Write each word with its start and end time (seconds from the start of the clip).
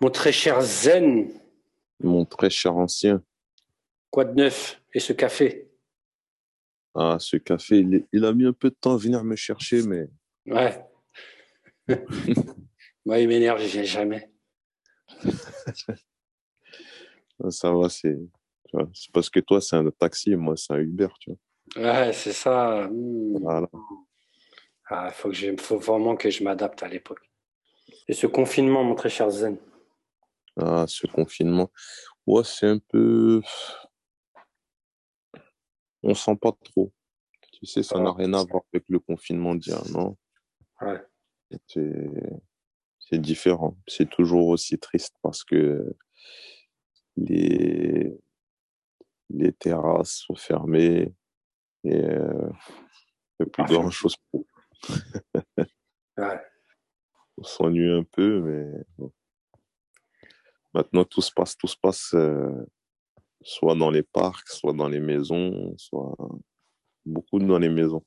Mon 0.00 0.10
très 0.10 0.32
cher 0.32 0.60
Zen, 0.62 1.30
Mon 2.00 2.24
très 2.24 2.48
cher 2.50 2.74
ancien. 2.76 3.22
quoi 4.10 4.24
de 4.24 4.34
neuf? 4.34 4.80
Et 4.94 5.00
ce 5.00 5.12
café? 5.12 5.68
Ah, 6.94 7.16
ce 7.20 7.36
café, 7.36 7.78
il, 7.78 8.06
il 8.12 8.24
a 8.24 8.32
mis 8.32 8.46
un 8.46 8.52
peu 8.52 8.70
de 8.70 8.74
temps 8.74 8.94
à 8.94 8.96
venir 8.96 9.22
me 9.22 9.36
chercher, 9.36 9.82
mais 9.82 10.08
Ouais. 10.46 10.84
Moi, 13.06 13.18
il 13.20 13.28
m'énerve, 13.28 13.60
je 13.60 13.66
viens 13.66 13.82
jamais. 13.82 14.30
ça 17.50 17.72
va, 17.72 17.88
c'est 17.88 18.16
c'est 18.94 19.12
parce 19.12 19.28
que 19.28 19.40
toi, 19.40 19.60
c'est 19.60 19.76
un 19.76 19.90
taxi 19.90 20.36
moi, 20.36 20.56
c'est 20.56 20.72
un 20.72 20.78
Uber, 20.78 21.08
tu 21.18 21.30
vois. 21.30 21.38
Ouais, 22.06 22.12
c'est 22.12 22.32
ça. 22.32 22.86
Hmm. 22.88 23.36
Voilà. 23.40 23.68
Ah, 24.88 25.10
faut 25.10 25.28
que 25.28 25.34
je, 25.34 25.56
faut 25.60 25.78
vraiment 25.78 26.16
que 26.16 26.30
je 26.30 26.42
m'adapte 26.44 26.82
à 26.82 26.88
l'époque. 26.88 27.29
Et 28.08 28.12
ce 28.12 28.26
confinement, 28.26 28.82
mon 28.84 28.94
très 28.94 29.10
cher 29.10 29.30
Zen. 29.30 29.56
Ah, 30.56 30.84
ce 30.88 31.06
confinement. 31.06 31.70
Ouais, 32.26 32.42
c'est 32.44 32.66
un 32.66 32.78
peu. 32.78 33.40
On 36.02 36.14
sent 36.14 36.36
pas 36.36 36.52
trop. 36.64 36.92
Tu 37.52 37.66
sais, 37.66 37.82
ça 37.82 37.98
n'a 38.00 38.10
Ah, 38.10 38.14
rien 38.16 38.32
à 38.34 38.44
voir 38.44 38.62
avec 38.72 38.84
le 38.88 38.98
confinement 38.98 39.54
d'hier, 39.54 39.82
non? 39.92 40.16
Ouais. 40.80 41.00
C'est 41.66 42.10
c'est 42.98 43.18
différent. 43.18 43.76
C'est 43.88 44.08
toujours 44.08 44.48
aussi 44.48 44.78
triste 44.78 45.16
parce 45.22 45.42
que 45.42 45.94
les, 47.16 48.16
les 49.30 49.52
terrasses 49.52 50.14
sont 50.26 50.36
fermées 50.36 51.12
et 51.82 51.94
euh, 52.04 52.50
il 53.40 53.44
n'y 53.44 53.46
a 53.46 53.50
plus 53.50 53.62
Ah, 53.64 53.66
grand-chose 53.66 54.16
pour 54.30 54.44
Ouais. 56.16 56.40
On 57.40 57.44
s'ennuie 57.44 57.90
un 57.90 58.04
peu, 58.04 58.40
mais 58.40 58.84
bon. 58.98 59.12
Maintenant, 60.74 61.04
tout 61.04 61.22
se 61.22 61.32
passe, 61.32 61.56
tout 61.56 61.66
se 61.66 61.76
passe 61.76 62.14
euh, 62.14 62.52
soit 63.42 63.74
dans 63.74 63.90
les 63.90 64.02
parcs, 64.02 64.48
soit 64.48 64.72
dans 64.72 64.88
les 64.88 65.00
maisons, 65.00 65.74
soit 65.76 66.14
beaucoup 67.04 67.38
dans 67.40 67.58
les 67.58 67.70
maisons. 67.70 68.04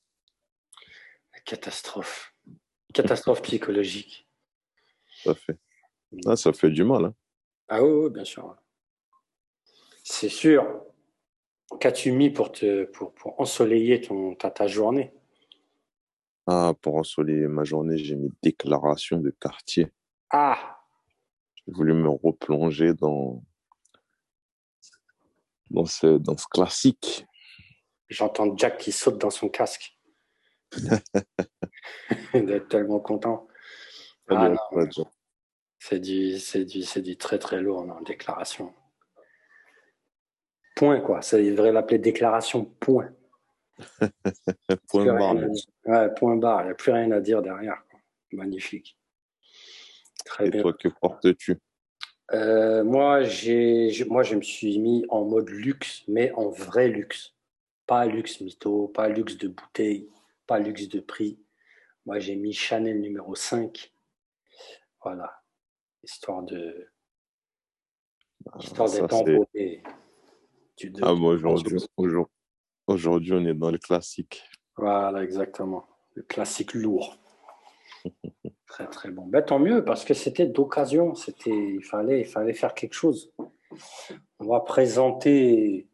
Catastrophe. 1.46 2.34
Catastrophe 2.94 3.42
psychologique. 3.44 4.28
Ça 5.24 5.36
fait, 5.36 5.58
ah, 6.26 6.36
ça 6.36 6.54
fait 6.54 6.70
du 6.70 6.84
mal, 6.84 7.06
hein. 7.06 7.16
Ah 7.68 7.84
oui, 7.84 8.06
oui, 8.06 8.10
bien 8.12 8.24
sûr. 8.24 8.56
C'est 10.04 10.30
sûr. 10.30 10.86
Qu'as-tu 11.80 12.12
mis 12.12 12.30
pour, 12.30 12.52
te, 12.52 12.86
pour, 12.86 13.14
pour 13.14 13.40
ensoleiller 13.42 14.00
ton, 14.00 14.36
ta, 14.36 14.52
ta 14.52 14.68
journée? 14.68 15.12
Ah, 16.46 16.74
pour 16.82 16.96
ensoleiller 16.96 17.48
ma 17.48 17.64
journée, 17.64 17.98
j'ai 17.98 18.16
mis 18.16 18.30
déclaration 18.42 19.20
de 19.20 19.30
quartier. 19.30 19.92
Ah 20.30 20.80
J'ai 21.56 21.72
voulu 21.72 21.94
me 21.94 22.10
replonger 22.10 22.94
dans, 22.94 23.44
dans 25.70 25.86
ce, 25.86 26.18
dans 26.18 26.38
ce 26.38 26.48
classique. 26.48 27.26
J'entends 28.10 28.56
Jack 28.58 28.78
qui 28.78 28.92
saute 28.92 29.18
dans 29.18 29.30
son 29.30 29.48
casque. 29.50 29.98
Il 32.34 32.46
doit 32.46 32.58
être 32.58 32.68
tellement 32.68 33.00
content. 33.00 33.48
Ah. 34.30 34.54
C'est 35.80 36.00
du, 36.00 36.40
c'est 36.40 36.66
du, 36.66 36.84
c'est 36.84 37.02
du 37.02 37.18
très 37.18 37.40
très 37.40 37.62
lourd 37.62 37.82
en 37.82 38.02
déclaration. 38.02 38.74
Point 40.76 41.02
quoi. 41.02 41.22
Ça 41.22 41.38
devrait 41.38 41.72
l'appeler 41.72 42.00
déclaration 42.00 42.66
point. 42.66 43.14
Point 44.90 45.06
barre. 45.06 45.36
Ouais, 45.86 46.14
point 46.16 46.36
barre. 46.36 46.62
Il 46.62 46.66
n'y 46.66 46.72
a 46.72 46.76
plus 46.76 46.92
rien 46.92 47.12
à 47.12 47.20
dire 47.20 47.42
derrière. 47.42 47.84
quoi. 47.90 48.00
Magnifique. 48.32 48.98
Très 50.26 50.48
Et 50.48 50.50
bien. 50.50 50.62
toi, 50.62 50.74
que 50.74 50.88
portes-tu? 50.88 51.58
Euh, 52.32 52.84
moi, 52.84 53.24
j'ai, 53.24 53.92
moi, 54.10 54.24
je 54.24 54.36
me 54.36 54.42
suis 54.42 54.80
mis 54.80 55.06
en 55.10 55.26
mode 55.26 55.50
luxe, 55.50 56.04
mais 56.08 56.32
en 56.34 56.50
vrai 56.50 56.88
luxe. 56.88 57.36
Pas 57.86 58.06
luxe 58.06 58.40
mytho, 58.40 58.88
pas 58.88 59.10
luxe 59.10 59.38
de 59.38 59.50
bouteille, 59.50 60.10
pas 60.48 60.58
luxe 60.60 60.88
de 60.88 61.02
prix. 61.02 61.38
Moi, 62.06 62.20
j'ai 62.20 62.36
mis 62.36 62.54
Chanel 62.54 63.02
numéro 63.02 63.36
5. 63.36 63.94
Voilà. 65.04 65.42
Histoire 66.02 66.44
de, 66.44 66.90
histoire 68.60 68.90
d'être 68.90 69.04
Ah, 69.04 69.08
trois 71.02 71.20
aujourd'hui. 71.34 71.78
Aujourd'hui, 72.88 73.34
on 73.34 73.46
est 73.46 73.54
dans 73.54 73.72
le 73.72 73.78
classique. 73.78 74.44
Voilà, 74.78 75.24
exactement. 75.24 75.86
Le 76.16 76.24
classique 76.24 76.74
lourd. 76.74 77.18
Très, 78.68 78.88
très 78.88 79.12
bon. 79.12 79.28
Ben, 79.28 79.44
tant 79.44 79.60
mieux, 79.60 79.86
parce 79.86 80.04
que 80.04 80.16
c'était 80.16 80.48
d'occasion. 80.48 81.14
C'était, 81.14 81.52
il 81.52 81.84
fallait, 81.84 82.22
il 82.22 82.26
fallait 82.26 82.56
faire 82.56 82.74
quelque 82.74 82.96
chose. 82.96 83.32
On 84.40 84.48
va 84.48 84.62
présenter, 84.62 85.88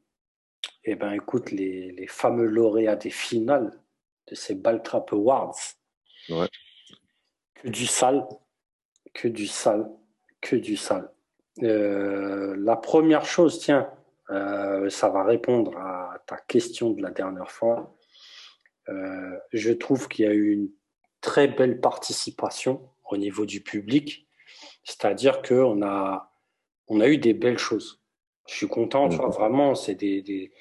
eh 0.85 0.95
ben, 0.95 1.11
écoute, 1.11 1.51
les, 1.51 1.91
les 1.91 2.07
fameux 2.07 2.45
lauréats 2.45 2.95
des 2.95 3.09
finales 3.09 3.83
de 4.27 4.35
ces 4.35 4.55
Baltrap 4.55 5.11
Awards. 5.11 5.57
Ouais. 6.29 6.47
Que 7.55 7.67
du 7.67 7.85
sale, 7.85 8.25
que 9.13 9.27
du 9.27 9.47
sale, 9.47 9.89
que 10.39 10.55
du 10.55 10.77
sale. 10.77 11.11
Euh, 11.63 12.55
la 12.57 12.77
première 12.77 13.25
chose, 13.25 13.59
tiens, 13.59 13.91
euh, 14.31 14.89
ça 14.89 15.09
va 15.09 15.23
répondre 15.23 15.77
à 15.77 16.23
ta 16.27 16.37
question 16.37 16.91
de 16.91 17.01
la 17.01 17.11
dernière 17.11 17.51
fois. 17.51 17.95
Euh, 18.89 19.37
je 19.53 19.71
trouve 19.71 20.07
qu'il 20.07 20.25
y 20.25 20.27
a 20.27 20.33
eu 20.33 20.51
une 20.51 20.69
très 21.21 21.47
belle 21.47 21.79
participation 21.79 22.89
au 23.09 23.17
niveau 23.17 23.45
du 23.45 23.61
public, 23.61 24.27
c'est-à-dire 24.83 25.41
qu'on 25.41 25.81
a, 25.81 26.31
on 26.87 27.01
a 27.01 27.07
eu 27.07 27.17
des 27.17 27.33
belles 27.33 27.57
choses. 27.57 28.01
Je 28.47 28.55
suis 28.55 28.67
content, 28.67 29.09
tu 29.09 29.17
vois, 29.17 29.29
vraiment, 29.29 29.75
c'est 29.75 29.93
des, 29.93 30.21
des, 30.23 30.51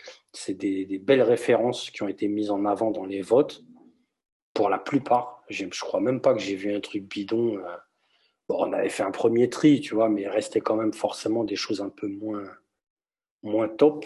des, 0.48 0.84
des 0.84 0.98
belles 0.98 1.22
références 1.22 1.90
qui 1.90 2.02
ont 2.02 2.08
été 2.08 2.28
mises 2.28 2.50
en 2.50 2.66
avant 2.66 2.90
dans 2.90 3.06
les 3.06 3.22
votes. 3.22 3.64
Pour 4.52 4.68
la 4.68 4.78
plupart, 4.78 5.42
je 5.48 5.64
crois 5.80 6.00
même 6.00 6.20
pas 6.20 6.34
que 6.34 6.40
j'ai 6.40 6.54
vu 6.56 6.74
un 6.74 6.80
truc 6.80 7.04
bidon. 7.04 7.56
euh. 7.58 7.76
Bon, 8.48 8.66
on 8.66 8.72
avait 8.72 8.88
fait 8.88 9.02
un 9.02 9.10
premier 9.10 9.48
tri, 9.48 9.80
tu 9.80 9.94
vois, 9.94 10.08
mais 10.08 10.22
il 10.22 10.28
restait 10.28 10.60
quand 10.60 10.76
même 10.76 10.92
forcément 10.92 11.44
des 11.44 11.56
choses 11.56 11.80
un 11.80 11.90
peu 11.90 12.08
moins, 12.08 12.44
moins 13.42 13.68
top. 13.68 14.04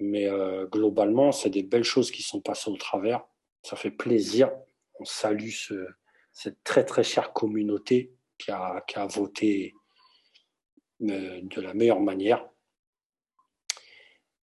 Mais 0.00 0.26
euh, 0.28 0.66
globalement, 0.66 1.32
c'est 1.32 1.50
des 1.50 1.62
belles 1.62 1.84
choses 1.84 2.10
qui 2.10 2.22
sont 2.22 2.40
passées 2.40 2.70
au 2.70 2.76
travers. 2.76 3.24
Ça 3.62 3.76
fait 3.76 3.90
plaisir. 3.90 4.50
On 4.98 5.04
salue 5.04 5.50
ce- 5.50 5.88
cette 6.32 6.62
très 6.64 6.84
très 6.84 7.04
chère 7.04 7.32
communauté 7.32 8.12
qui 8.38 8.50
a, 8.50 8.82
qui 8.88 8.98
a 8.98 9.06
voté 9.06 9.72
euh, 11.02 11.40
de 11.42 11.60
la 11.60 11.74
meilleure 11.74 12.00
manière. 12.00 12.48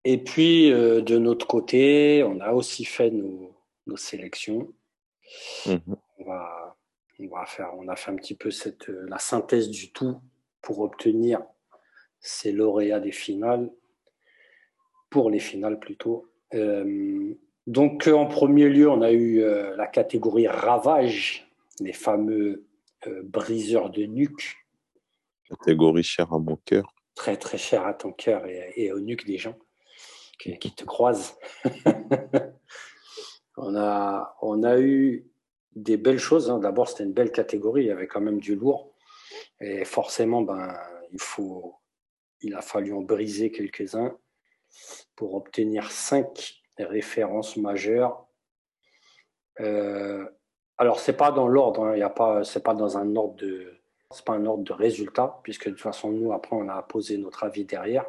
Et 0.03 0.18
puis, 0.23 0.72
euh, 0.72 1.02
de 1.02 1.18
notre 1.18 1.46
côté, 1.47 2.23
on 2.23 2.40
a 2.40 2.53
aussi 2.53 2.85
fait 2.85 3.12
nos, 3.12 3.56
nos 3.88 3.97
sélections. 3.97 4.73
Mhm. 5.66 5.96
On 6.18 6.25
va, 6.25 6.78
on 7.19 7.28
va 7.28 7.46
faire, 7.46 7.72
on 7.78 7.88
a 7.88 7.96
fait 7.96 8.12
un 8.12 8.16
petit 8.16 8.35
peu 8.35 8.52
cette, 8.52 8.88
la 8.88 9.19
synthèse 9.19 9.69
du 9.69 9.91
tout 9.91 10.19
pour 10.62 10.79
obtenir 10.79 11.41
ces 12.19 12.52
lauréats 12.52 13.00
des 13.00 13.12
finales, 13.12 13.72
pour 15.12 15.30
les 15.30 15.40
finales 15.40 15.78
plutôt. 15.80 16.28
Euh, 16.56 17.36
donc, 17.68 18.08
euh, 18.08 18.14
en 18.14 18.26
premier 18.26 18.68
lieu, 18.70 18.90
on 18.90 19.02
a 19.04 19.12
eu 19.12 19.44
euh, 19.44 19.76
la 19.76 19.86
catégorie 19.86 20.48
ravage, 20.48 21.48
les 21.80 21.94
fameux 21.94 22.66
euh, 23.06 23.22
briseurs 23.24 23.92
de 23.92 24.04
nuque, 24.06 24.58
Catégorie 25.48 26.04
chère 26.04 26.32
à 26.34 26.40
mon 26.40 26.56
cœur. 26.56 26.94
très 27.14 27.36
très 27.36 27.58
chers 27.58 27.86
à 27.86 27.94
ton 27.94 28.14
cœur 28.14 28.46
et, 28.48 28.72
et 28.78 28.94
au 28.94 29.02
nuque 29.02 29.26
des 29.26 29.38
gens 29.38 29.58
qui, 30.40 30.58
qui 30.58 30.74
te 30.74 30.86
croisent. 30.86 31.38
on, 33.58 33.76
a, 33.76 34.36
on 34.42 34.64
a 34.64 34.80
eu 34.80 35.28
des 35.76 35.98
belles 35.98 36.20
choses. 36.20 36.50
hein. 36.50 36.60
D'abord, 36.60 36.88
c'était 36.88 37.04
une 37.04 37.12
belle 37.12 37.34
catégorie, 37.34 37.84
il 37.84 37.88
y 37.88 37.92
avait 37.92 38.08
quand 38.08 38.22
même 38.22 38.40
du 38.40 38.56
lourd. 38.56 38.94
Et 39.60 39.84
forcément, 39.84 40.41
ben, 40.41 40.74
il, 41.12 41.20
faut, 41.20 41.76
il 42.41 42.56
a 42.56 42.62
fallu 42.62 42.94
en 42.94 43.02
briser 43.02 43.52
quelques-uns 43.52 44.18
pour 45.16 45.35
obtenir 45.35 45.91
cinq 45.91 46.62
références 46.78 47.58
majeures. 47.58 48.28
Euh, 49.59 50.26
alors, 50.78 51.00
c'est 51.00 51.18
pas 51.18 51.32
dans 51.32 51.47
l'ordre, 51.47 51.85
hein. 51.85 51.97
y 51.97 52.02
a 52.02 52.09
pas, 52.09 52.41
pas 52.64 52.73
dans 52.73 52.97
un 52.97 53.16
ordre 53.16 53.35
de, 53.35 53.82
c'est 54.09 54.26
pas 54.26 54.34
un 54.34 54.46
ordre 54.46 54.64
de 54.64 54.73
résultat, 54.73 55.40
puisque 55.44 55.66
de 55.66 55.72
toute 55.72 55.82
façon, 55.82 56.12
nous, 56.12 56.34
après, 56.34 56.56
on 56.56 56.68
a 56.70 56.82
posé 56.82 57.18
notre 57.18 57.44
avis 57.44 57.66
derrière. 57.66 58.06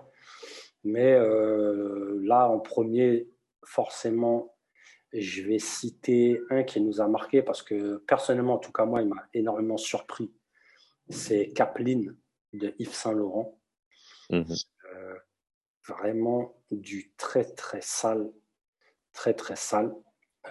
Mais 0.85 1.13
euh, 1.13 2.21
là, 2.23 2.49
en 2.49 2.59
premier, 2.59 3.29
forcément, 3.65 4.57
je 5.13 5.43
vais 5.43 5.59
citer 5.59 6.41
un 6.51 6.63
qui 6.63 6.81
nous 6.81 7.01
a 7.01 7.09
marqué 7.09 7.43
parce 7.43 7.63
que 7.63 7.99
personnellement, 8.07 8.55
en 8.55 8.59
tout 8.59 8.73
cas, 8.73 8.85
moi, 8.85 9.03
il 9.03 9.09
m'a 9.09 9.29
énormément 9.35 9.77
surpris. 9.77 10.33
C'est 11.11 11.53
Kaplan 11.53 12.03
de 12.55 12.75
Yves 12.79 12.95
Saint-Laurent. 12.95 13.59
Mhm. 14.31 14.47
Euh, 14.51 14.55
vraiment 15.87 16.55
du 16.71 17.13
très, 17.17 17.45
très 17.45 17.81
sale. 17.81 18.31
Très, 19.13 19.35
très 19.35 19.57
sale. 19.57 19.95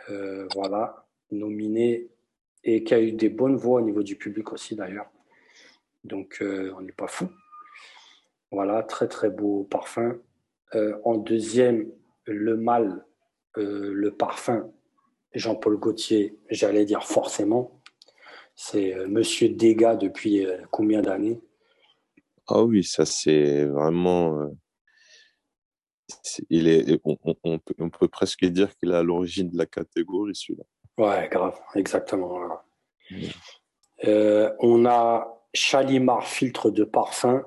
Euh, 0.09 0.47
voilà, 0.53 1.07
nominé 1.31 2.09
et 2.63 2.83
qui 2.83 2.93
a 2.93 3.01
eu 3.01 3.11
des 3.11 3.29
bonnes 3.29 3.55
voix 3.55 3.81
au 3.81 3.83
niveau 3.83 4.03
du 4.03 4.15
public 4.15 4.53
aussi, 4.53 4.75
d'ailleurs. 4.75 5.09
donc 6.03 6.37
on 6.41 6.81
n'est 6.81 6.91
pas 6.91 7.07
fou. 7.07 7.27
Voilà, 8.51 8.83
très 8.83 9.07
très 9.07 9.29
beau 9.29 9.63
parfum. 9.63 10.19
en 11.03 11.17
deuxième, 11.17 11.91
le 12.25 12.55
mal, 12.55 13.05
le 13.55 14.09
parfum 14.09 14.71
Jean-Paul 15.33 15.77
Gaultier, 15.77 16.37
j'allais 16.49 16.85
dire 16.85 17.03
forcément. 17.03 17.81
C'est 18.55 18.95
Monsieur 19.07 19.49
Degas 19.49 19.95
depuis 19.95 20.45
combien 20.69 21.01
d'années? 21.01 21.41
Ah 22.47 22.63
oui, 22.63 22.83
ça 22.83 23.05
c'est 23.05 23.65
vraiment 23.65 24.51
il 26.49 26.67
est, 26.67 26.99
on, 27.03 27.89
peut, 27.89 28.07
presque 28.07 28.45
dire 28.45 28.75
qu'il 28.77 28.91
est 28.91 28.95
à 28.95 29.03
l'origine 29.03 29.49
de 29.49 29.57
la 29.57 29.65
catégorie, 29.65 30.35
celui-là. 30.35 30.63
Ouais, 30.97 31.29
grave, 31.29 31.59
exactement. 31.75 32.61
Euh, 34.03 34.53
on 34.59 34.85
a 34.85 35.37
Chalimar 35.53 36.27
filtre 36.27 36.71
de 36.71 36.83
parfum, 36.83 37.43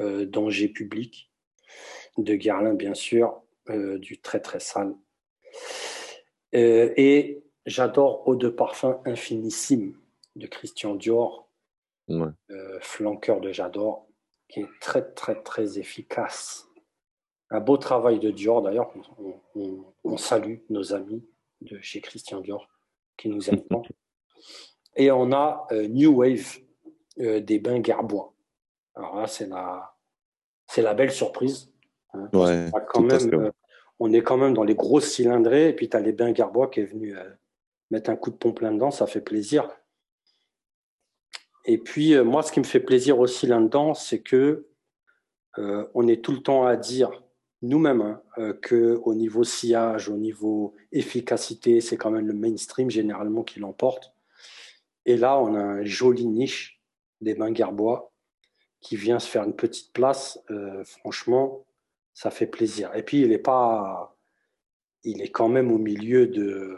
euh, 0.00 0.24
danger 0.24 0.68
public, 0.68 1.32
de 2.16 2.34
Guerlain, 2.34 2.74
bien 2.74 2.94
sûr, 2.94 3.42
euh, 3.70 3.98
du 3.98 4.20
très 4.20 4.40
très 4.40 4.60
sale. 4.60 4.94
et 6.52 7.42
j'adore 7.66 8.26
Eau 8.28 8.36
de 8.36 8.48
parfum 8.48 9.00
infinissime 9.04 9.98
de 10.36 10.46
Christian 10.46 10.94
Dior, 10.94 11.50
flanqueur 12.80 13.40
de 13.40 13.52
J'adore, 13.52 14.08
qui 14.48 14.60
est 14.60 14.68
très 14.80 15.02
très 15.12 15.42
très 15.42 15.78
efficace 15.78 16.67
un 17.50 17.60
beau 17.60 17.76
travail 17.76 18.18
de 18.18 18.30
Dior, 18.30 18.62
d'ailleurs. 18.62 18.92
On, 20.04 20.16
salue 20.16 20.56
nos 20.70 20.94
amis 20.94 21.24
de 21.60 21.78
chez 21.80 22.00
Christian 22.00 22.40
Dior 22.40 22.68
qui 23.16 23.28
nous 23.28 23.50
aident. 23.50 23.66
Et 24.96 25.10
on 25.10 25.32
a 25.32 25.66
euh, 25.70 25.86
New 25.86 26.12
Wave 26.16 26.58
euh, 27.20 27.40
des 27.40 27.58
bains 27.58 27.82
Gerbois. 27.82 28.32
Alors 28.94 29.16
là, 29.16 29.26
c'est 29.26 29.46
la, 29.46 29.94
c'est 30.66 30.82
la 30.82 30.94
belle 30.94 31.12
surprise. 31.12 31.72
Hein. 32.14 32.28
Ouais, 32.32 32.70
quand 32.88 33.02
même, 33.02 33.34
euh, 33.34 33.50
on 34.00 34.12
est 34.12 34.22
quand 34.22 34.36
même 34.36 34.54
dans 34.54 34.64
les 34.64 34.74
grosses 34.74 35.08
cylindrées. 35.08 35.68
Et 35.68 35.72
puis, 35.72 35.88
tu 35.88 35.96
as 35.96 36.00
les 36.00 36.12
bains 36.12 36.34
Gerbois 36.34 36.68
qui 36.68 36.80
est 36.80 36.86
venu 36.86 37.14
mettre 37.90 38.10
un 38.10 38.16
coup 38.16 38.30
de 38.30 38.36
pompe 38.36 38.60
là-dedans. 38.60 38.90
Ça 38.90 39.06
fait 39.06 39.20
plaisir. 39.20 39.68
Et 41.64 41.78
puis, 41.78 42.18
moi, 42.22 42.42
ce 42.42 42.50
qui 42.50 42.60
me 42.60 42.64
fait 42.64 42.80
plaisir 42.80 43.18
aussi 43.20 43.46
là-dedans, 43.46 43.94
c'est 43.94 44.20
que 44.20 44.66
on 45.56 46.06
est 46.06 46.24
tout 46.24 46.32
le 46.32 46.40
temps 46.40 46.64
à 46.66 46.76
dire 46.76 47.10
nous-mêmes 47.62 48.02
hein, 48.02 48.22
euh, 48.38 48.52
que 48.52 49.00
au 49.04 49.14
niveau 49.14 49.44
sillage, 49.44 50.08
au 50.08 50.16
niveau 50.16 50.74
efficacité, 50.92 51.80
c'est 51.80 51.96
quand 51.96 52.10
même 52.10 52.26
le 52.26 52.34
mainstream 52.34 52.90
généralement 52.90 53.42
qui 53.42 53.60
l'emporte. 53.60 54.14
Et 55.06 55.16
là, 55.16 55.38
on 55.38 55.54
a 55.54 55.60
un 55.60 55.84
joli 55.84 56.26
niche 56.26 56.80
des 57.20 57.34
bains 57.34 57.54
Gerbois 57.54 58.12
qui 58.80 58.96
vient 58.96 59.18
se 59.18 59.28
faire 59.28 59.44
une 59.44 59.56
petite 59.56 59.92
place. 59.92 60.40
Euh, 60.50 60.84
franchement, 60.84 61.64
ça 62.14 62.30
fait 62.30 62.46
plaisir. 62.46 62.94
Et 62.94 63.02
puis, 63.02 63.22
il 63.22 63.32
est 63.32 63.38
pas, 63.38 64.16
il 65.04 65.22
est 65.22 65.30
quand 65.30 65.48
même 65.48 65.72
au 65.72 65.78
milieu 65.78 66.26
de, 66.26 66.76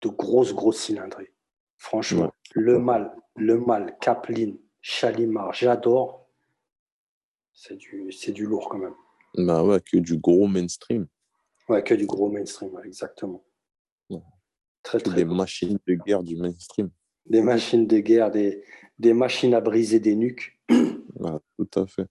de 0.00 0.08
grosses, 0.08 0.54
grosses 0.54 0.80
cylindrées. 0.80 1.32
Franchement, 1.76 2.32
le 2.52 2.78
mal, 2.78 3.14
le 3.36 3.58
mal, 3.58 3.96
Kaplan, 4.00 4.54
Chalimar, 4.80 5.52
j'adore. 5.52 6.26
C'est 7.52 7.76
du, 7.76 8.10
c'est 8.12 8.32
du 8.32 8.46
lourd 8.46 8.68
quand 8.68 8.78
même. 8.78 8.94
Bah 9.36 9.64
ouais, 9.64 9.80
que 9.80 9.96
du 9.96 10.18
gros 10.18 10.46
mainstream. 10.46 11.06
Ouais, 11.68 11.82
que 11.82 11.94
du 11.94 12.06
gros 12.06 12.30
mainstream, 12.30 12.78
exactement. 12.84 13.44
Très, 14.82 14.98
très 14.98 15.14
des 15.14 15.24
machines 15.24 15.78
de 15.86 15.94
guerre 15.94 16.24
du 16.24 16.36
mainstream. 16.36 16.90
Des 17.26 17.40
machines 17.40 17.86
de 17.86 17.98
guerre, 17.98 18.32
des, 18.32 18.64
des 18.98 19.12
machines 19.12 19.54
à 19.54 19.60
briser 19.60 20.00
des 20.00 20.16
nuques. 20.16 20.58
tout 20.68 21.70
à 21.76 21.86
fait. 21.86 22.06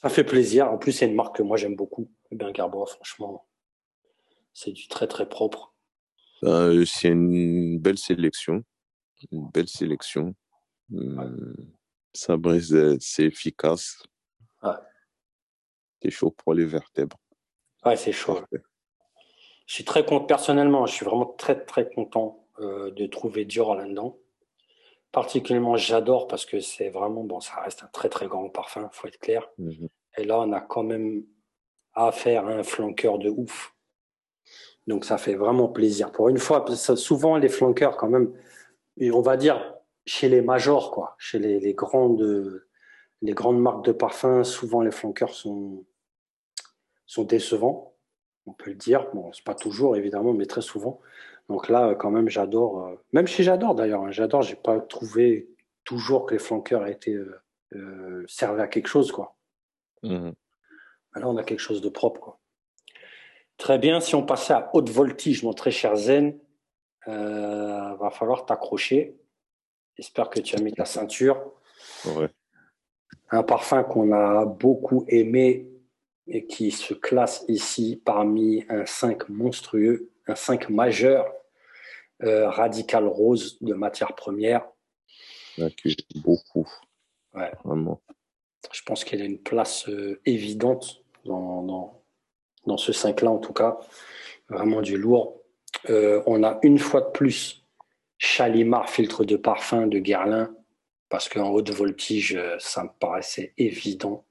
Ça 0.00 0.08
fait 0.08 0.24
plaisir. 0.24 0.72
En 0.72 0.78
plus, 0.78 0.92
c'est 0.92 1.06
une 1.06 1.14
marque 1.14 1.36
que 1.36 1.42
moi 1.42 1.56
j'aime 1.56 1.76
beaucoup. 1.76 2.10
Ben 2.30 2.50
Garbois, 2.52 2.86
franchement, 2.86 3.46
c'est 4.54 4.72
du 4.72 4.88
très 4.88 5.06
très 5.06 5.28
propre. 5.28 5.74
Euh, 6.44 6.84
c'est 6.86 7.08
une 7.08 7.78
belle 7.78 7.98
sélection. 7.98 8.64
Une 9.30 9.48
belle 9.50 9.68
sélection. 9.68 10.34
Hum, 10.92 11.54
ça 12.14 12.36
brise, 12.36 12.74
euh, 12.74 12.96
c'est 13.00 13.24
efficace. 13.24 14.02
Ouais. 14.62 14.70
C'est 16.06 16.12
chaud 16.12 16.30
pour 16.30 16.54
les 16.54 16.64
vertèbres. 16.64 17.16
Ouais, 17.84 17.96
c'est 17.96 18.12
chaud. 18.12 18.38
Je 19.66 19.74
suis 19.74 19.84
très 19.84 20.06
content, 20.06 20.24
personnellement, 20.24 20.86
je 20.86 20.92
suis 20.92 21.04
vraiment 21.04 21.26
très 21.26 21.64
très 21.64 21.90
content 21.90 22.46
euh, 22.60 22.92
de 22.92 23.06
trouver 23.06 23.44
Dior 23.44 23.74
là-dedans. 23.74 24.16
Particulièrement, 25.10 25.76
j'adore 25.76 26.28
parce 26.28 26.46
que 26.46 26.60
c'est 26.60 26.90
vraiment, 26.90 27.24
bon, 27.24 27.40
ça 27.40 27.60
reste 27.60 27.82
un 27.82 27.88
très 27.88 28.08
très 28.08 28.28
grand 28.28 28.48
parfum, 28.50 28.88
faut 28.92 29.08
être 29.08 29.18
clair. 29.18 29.48
Mhm. 29.58 29.88
Et 30.18 30.22
là, 30.22 30.38
on 30.38 30.52
a 30.52 30.60
quand 30.60 30.84
même 30.84 31.24
affaire 31.94 32.46
à 32.46 32.52
un 32.52 32.62
flanqueur 32.62 33.18
de 33.18 33.28
ouf. 33.28 33.74
Donc 34.86 35.04
ça 35.04 35.18
fait 35.18 35.34
vraiment 35.34 35.66
plaisir. 35.66 36.12
Pour 36.12 36.28
une 36.28 36.38
fois, 36.38 36.64
souvent 36.76 37.36
les 37.36 37.48
flanqueurs 37.48 37.96
quand 37.96 38.08
même, 38.08 38.32
on 39.00 39.22
va 39.22 39.36
dire 39.36 39.74
chez 40.04 40.28
les 40.28 40.40
majors, 40.40 40.92
quoi, 40.92 41.16
chez 41.18 41.40
les, 41.40 41.58
les 41.58 41.74
grandes 41.74 42.62
les 43.22 43.32
grandes 43.32 43.60
marques 43.60 43.84
de 43.84 43.92
parfums, 43.92 44.44
souvent 44.44 44.82
les 44.82 44.92
flanqueurs 44.92 45.34
sont, 45.34 45.84
sont 47.06 47.24
décevants, 47.24 47.94
on 48.46 48.52
peut 48.52 48.70
le 48.70 48.76
dire. 48.76 49.08
Bon, 49.14 49.32
c'est 49.32 49.44
pas 49.44 49.54
toujours 49.54 49.96
évidemment, 49.96 50.32
mais 50.32 50.46
très 50.46 50.60
souvent. 50.60 51.00
Donc 51.48 51.68
là, 51.68 51.94
quand 51.94 52.10
même, 52.10 52.28
j'adore. 52.28 52.86
Euh, 52.86 52.96
même 53.12 53.26
chez 53.26 53.42
j'adore 53.42 53.74
d'ailleurs, 53.74 54.02
hein, 54.02 54.10
j'adore. 54.10 54.42
J'ai 54.42 54.56
pas 54.56 54.80
trouvé 54.80 55.48
toujours 55.84 56.26
que 56.26 56.34
les 56.34 56.40
flanqueurs 56.40 56.86
étaient 56.86 57.12
euh, 57.12 57.40
euh 57.74 58.24
servaient 58.26 58.62
à 58.62 58.68
quelque 58.68 58.88
chose, 58.88 59.12
quoi. 59.12 59.36
Mmh. 60.02 60.30
Là, 61.14 61.28
on 61.28 61.36
a 61.36 61.44
quelque 61.44 61.60
chose 61.60 61.80
de 61.80 61.88
propre, 61.88 62.20
quoi. 62.20 62.38
Très 63.56 63.78
bien. 63.78 64.00
Si 64.00 64.14
on 64.14 64.24
passait 64.24 64.52
à 64.52 64.70
haute 64.74 64.90
voltige, 64.90 65.42
mon 65.42 65.54
très 65.54 65.70
cher 65.70 65.96
Zen, 65.96 66.38
euh, 67.08 67.94
va 67.94 68.10
falloir 68.10 68.44
t'accrocher. 68.44 69.16
J'espère 69.94 70.28
que 70.28 70.40
tu 70.40 70.56
as 70.56 70.60
mis 70.60 70.74
ta 70.74 70.84
ceinture. 70.84 71.52
Ouais 72.04 72.28
un 73.30 73.42
parfum 73.42 73.82
qu'on 73.82 74.12
a 74.12 74.44
beaucoup 74.44 75.04
aimé 75.08 75.68
et 76.28 76.46
qui 76.46 76.70
se 76.70 76.94
classe 76.94 77.44
ici 77.48 78.00
parmi 78.04 78.64
un 78.68 78.84
5 78.86 79.28
monstrueux, 79.28 80.10
un 80.26 80.34
5 80.34 80.68
majeur, 80.70 81.32
euh, 82.22 82.48
radical 82.48 83.06
rose 83.06 83.58
de 83.60 83.74
matière 83.74 84.14
première. 84.14 84.66
beaucoup. 86.16 86.68
Ouais. 87.34 87.52
Vraiment. 87.64 88.00
Je 88.72 88.82
pense 88.82 89.04
qu'il 89.04 89.20
a 89.22 89.24
une 89.24 89.38
place 89.38 89.88
euh, 89.88 90.20
évidente 90.24 91.02
dans, 91.24 92.02
dans, 92.66 92.76
ce 92.76 92.92
5-là, 92.92 93.30
en 93.30 93.38
tout 93.38 93.52
cas. 93.52 93.78
Vraiment 94.48 94.80
du 94.80 94.96
lourd. 94.96 95.40
Euh, 95.90 96.22
on 96.26 96.42
a 96.42 96.58
une 96.62 96.78
fois 96.78 97.02
de 97.02 97.10
plus 97.10 97.62
Chalimar 98.18 98.88
filtre 98.88 99.24
de 99.24 99.36
parfum 99.36 99.86
de 99.86 99.98
Guerlain 99.98 100.54
parce 101.10 101.28
qu'en 101.28 101.50
haute 101.50 101.70
voltige, 101.70 102.40
ça 102.58 102.84
me 102.84 102.88
paraissait 102.98 103.52
évident. 103.58 104.25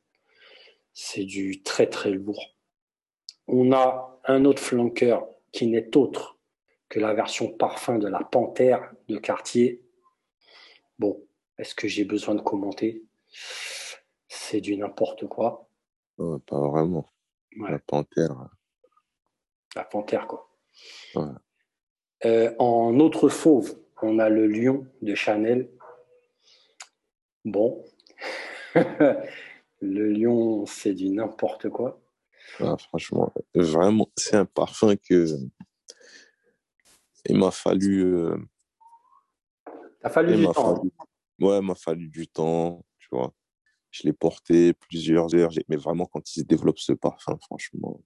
C'est 0.95 1.25
du 1.25 1.61
très 1.61 1.87
très 1.87 2.09
lourd. 2.09 2.55
On 3.47 3.73
a 3.73 4.17
un 4.23 4.45
autre 4.45 4.61
flanqueur 4.61 5.27
qui 5.51 5.67
n'est 5.67 5.95
autre 5.97 6.39
que 6.87 7.01
la 7.01 7.13
version 7.13 7.51
parfum 7.51 7.99
de 7.99 8.07
la 8.07 8.23
Panthère 8.23 8.93
de 9.09 9.17
Cartier. 9.17 9.83
Bon, 10.97 11.21
est-ce 11.57 11.75
que 11.75 11.89
j'ai 11.89 12.05
besoin 12.05 12.33
de 12.33 12.41
commenter? 12.41 13.03
C'est 14.29 14.61
du 14.61 14.77
n'importe 14.77 15.27
quoi. 15.27 15.67
pas 16.17 16.61
vraiment. 16.69 17.09
La 17.57 17.77
Panthère. 17.79 18.47
La 19.75 19.83
Panthère, 19.83 20.27
quoi. 20.27 20.49
Euh, 22.23 22.55
en 22.57 22.97
autre 23.01 23.27
fauve, 23.27 23.77
on 24.01 24.17
a 24.17 24.29
le 24.29 24.47
lion 24.47 24.87
de 25.01 25.13
Chanel 25.13 25.69
Bon, 27.43 27.83
le 29.81 30.11
lion, 30.11 30.65
c'est 30.65 30.93
du 30.93 31.09
n'importe 31.09 31.69
quoi. 31.69 32.01
Ah, 32.59 32.77
franchement, 32.77 33.33
vraiment, 33.53 34.09
c'est 34.15 34.35
un 34.35 34.45
parfum 34.45 34.95
que 34.95 35.25
il 37.27 37.37
m'a 37.37 37.51
fallu. 37.51 38.05
Euh... 38.05 38.37
T'as 40.01 40.09
fallu 40.09 40.37
du 40.37 40.45
temps. 40.45 40.83
Hein. 40.83 41.05
Ouais, 41.39 41.57
il 41.57 41.65
m'a 41.65 41.75
fallu 41.75 42.07
du 42.07 42.27
temps, 42.27 42.85
tu 42.99 43.07
vois. 43.11 43.33
Je 43.91 44.03
l'ai 44.03 44.13
porté 44.13 44.73
plusieurs 44.73 45.33
heures, 45.35 45.51
mais 45.67 45.77
vraiment, 45.77 46.05
quand 46.05 46.29
il 46.29 46.41
se 46.41 46.45
développe 46.45 46.79
ce 46.79 46.93
parfum, 46.93 47.37
franchement, 47.41 48.01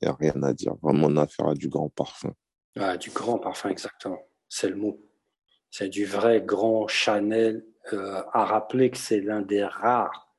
il 0.00 0.06
n'y 0.06 0.08
a 0.08 0.14
rien 0.14 0.42
à 0.42 0.52
dire. 0.52 0.74
Vraiment, 0.82 1.06
on 1.06 1.16
a 1.16 1.22
affaire 1.22 1.48
à 1.48 1.54
du 1.54 1.68
grand 1.68 1.88
parfum. 1.88 2.34
Ah, 2.76 2.96
du 2.96 3.10
grand 3.10 3.38
parfum, 3.38 3.70
exactement. 3.70 4.20
C'est 4.48 4.68
le 4.68 4.76
mot. 4.76 5.00
C'est 5.70 5.88
du 5.88 6.04
vrai 6.04 6.42
grand 6.42 6.86
Chanel 6.86 7.64
euh, 7.92 8.22
à 8.32 8.44
rappeler 8.44 8.90
que 8.90 8.98
c'est 8.98 9.20
l'un 9.20 9.40
des 9.40 9.64
rares 9.64 10.31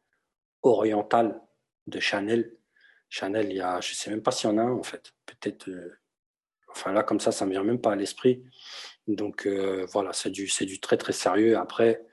orientales 0.63 1.41
de 1.88 2.00
Chanel. 2.00 2.55
Chanel, 3.10 3.48
il 3.51 3.58
y 3.58 3.62
a, 3.62 3.79
je 3.82 3.93
sais 3.93 4.10
même 4.10 4.24
pas 4.24 4.32
s'il 4.32 4.50
y 4.50 4.53
en 4.53 4.58
a 4.58 4.63
un 4.63 4.72
en 4.72 4.84
fait. 4.84 5.13
Peut-être, 5.25 5.70
euh, 5.70 6.00
enfin 6.70 6.91
là 6.93 7.03
comme 7.03 7.20
ça, 7.20 7.32
ça 7.32 7.46
me 7.46 7.51
vient 7.51 7.63
même 7.63 7.82
pas 7.82 7.91
à 7.91 7.96
l'esprit. 7.96 8.43
Donc 9.08 9.46
euh, 9.46 9.86
voilà, 9.91 10.13
c'est 10.13 10.32
du, 10.32 10.50
du 10.62 10.79
très 10.79 10.98
très 10.98 11.13
sérieux. 11.13 11.58
Après, 11.58 12.05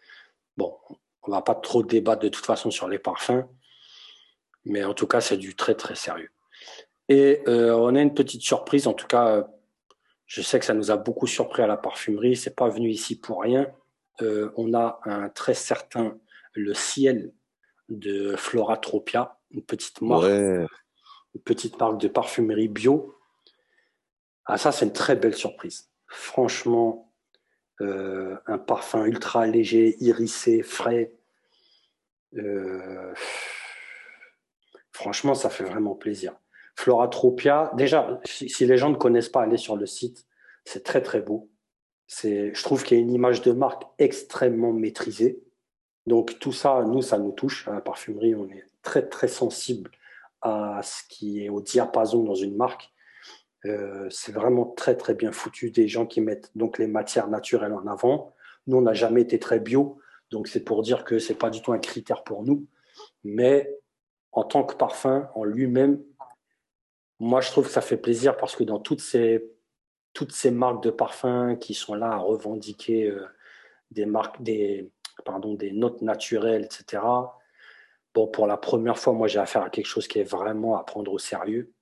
Bon, 0.61 0.77
on 1.23 1.31
va 1.31 1.41
pas 1.41 1.55
trop 1.55 1.83
débattre 1.83 2.23
de 2.23 2.29
toute 2.29 2.45
façon 2.45 2.71
sur 2.71 2.87
les 2.87 2.99
parfums, 2.99 3.45
mais 4.67 4.85
en 4.85 4.93
tout 4.93 5.07
cas, 5.07 5.23
c'est 5.23 5.39
du 5.39 5.57
très 5.57 5.75
très 5.75 5.95
sérieux. 5.95 6.31
Et 7.09 7.43
euh, 7.49 7.75
on 7.75 7.95
a 7.95 8.03
une 8.03 8.13
petite 8.13 8.43
surprise, 8.43 8.87
en 8.87 8.93
tout 8.93 9.07
cas, 9.07 9.49
je 10.27 10.43
sais 10.43 10.59
que 10.59 10.67
ça 10.67 10.75
nous 10.75 10.91
a 10.91 10.99
beaucoup 10.99 11.27
surpris 11.27 11.63
à 11.63 11.67
la 11.67 11.79
parfumerie, 11.79 12.37
c'est 12.37 12.55
pas 12.55 12.69
venu 12.69 12.91
ici 12.91 13.19
pour 13.19 13.41
rien. 13.41 13.73
On 14.21 14.75
a 14.75 15.01
un 15.05 15.31
très 15.31 15.55
certain 15.55 16.19
le 16.53 16.75
ciel 16.75 17.33
de 17.91 18.37
Floratropia, 18.37 19.39
une 19.51 19.63
petite 19.63 20.01
marque, 20.01 20.25
une 20.25 21.41
petite 21.45 21.79
marque 21.79 22.01
de 22.01 22.09
parfumerie 22.09 22.69
bio. 22.69 23.15
Ah 24.47 24.59
ça, 24.59 24.73
c'est 24.73 24.87
une 24.87 24.93
très 24.93 25.17
belle 25.17 25.35
surprise. 25.35 25.91
Franchement, 26.07 27.13
euh, 27.81 28.37
un 28.47 28.59
parfum 28.59 29.05
ultra 29.05 29.47
léger, 29.47 29.97
irisé, 30.01 30.63
frais. 30.63 31.13
Euh, 32.37 33.13
franchement, 34.93 35.35
ça 35.35 35.51
fait 35.51 35.65
vraiment 35.65 35.95
plaisir. 35.95 36.35
Floratropia, 36.77 37.71
déjà, 37.75 38.21
si, 38.25 38.67
les 38.67 38.77
gens 38.77 38.91
ne 38.91 38.97
connaissent 38.97 39.29
pas, 39.29 39.43
allez 39.43 39.57
sur 39.57 39.77
le 39.77 39.87
site. 39.87 40.27
C'est 40.65 40.85
très 40.85 41.03
très 41.03 41.21
beau. 41.21 41.51
Je 42.09 42.63
trouve 42.63 42.83
qu'il 42.83 42.99
y 42.99 43.01
a 43.01 43.03
une 43.03 43.13
image 43.13 43.43
de 43.43 43.53
marque 43.53 43.85
extrêmement 43.99 44.73
maîtrisée. 44.73 45.43
Donc 46.07 46.39
tout 46.39 46.53
ça, 46.53 46.83
nous, 46.87 47.03
ça 47.03 47.19
nous 47.19 47.33
touche. 47.33 47.69
À 47.69 47.73
la 47.73 47.81
parfumerie, 47.81 48.35
on 48.35 48.49
est 48.49 48.65
très 48.83 49.09
très 49.09 49.29
sensible 49.29 49.91
à 50.43 50.81
ce 50.83 51.03
qui 51.09 51.45
est 51.45 51.49
au 51.49 51.61
diapason 51.61 52.23
dans 52.23 52.35
une 52.35 52.57
marque. 52.57 52.91
Euh, 53.67 54.09
c'est 54.11 54.33
vraiment 54.33 54.65
très 54.65 54.97
très 54.97 55.15
bien 55.15 55.33
foutu. 55.33 55.71
Des 55.71 55.89
gens 55.89 56.07
qui 56.07 56.21
mettent 56.21 56.51
donc 56.55 56.79
les 56.79 56.87
matières 56.87 57.29
naturelles 57.29 57.75
en 57.75 57.87
avant. 57.87 58.35
Nous, 58.67 58.77
on 58.77 58.83
n'a 58.83 58.95
jamais 58.95 59.23
été 59.23 59.39
très 59.39 59.61
bio, 59.61 59.99
donc 60.31 60.49
c'est 60.49 60.65
pour 60.65 60.83
dire 60.83 61.05
que 61.05 61.19
c'est 61.19 61.35
pas 61.35 61.51
du 61.51 61.61
tout 61.61 61.73
un 61.73 61.79
critère 61.79 62.25
pour 62.25 62.43
nous. 62.43 62.67
Mais 63.25 63.79
en 64.33 64.45
tant 64.45 64.65
que 64.65 64.75
parfum 64.75 65.29
en 65.35 65.45
lui-même, 65.45 66.03
moi 67.19 67.41
je 67.41 67.51
trouve 67.51 67.67
que 67.67 67.73
ça 67.73 67.81
fait 67.81 67.97
plaisir 67.97 68.37
parce 68.37 68.57
que 68.57 68.65
dans 68.65 68.79
toutes 68.79 69.01
ces 69.01 69.45
toutes 70.13 70.33
ces 70.33 70.51
marques 70.51 70.83
de 70.83 70.91
parfums 70.91 71.57
qui 71.61 71.75
sont 71.75 71.95
là 71.95 72.13
à 72.13 72.17
revendiquer 72.17 73.07
euh, 73.07 73.27
des 73.93 74.07
marques, 74.07 74.43
des 74.43 74.91
des 75.57 75.73
notes 75.73 76.03
naturelles, 76.03 76.65
etc. 76.65 77.03
Bon, 78.15 78.27
pour 78.27 78.47
la 78.47 78.57
première 78.57 78.99
fois, 78.99 79.13
moi 79.13 79.29
j'ai 79.29 79.39
affaire 79.39 79.63
à 79.63 79.71
quelque 79.71 79.87
chose 79.87 80.09
qui 80.09 80.19
est 80.19 80.25
vraiment 80.25 80.77
à 80.77 80.85
prendre 80.85 81.13
au 81.13 81.19
sérieux. 81.19 81.73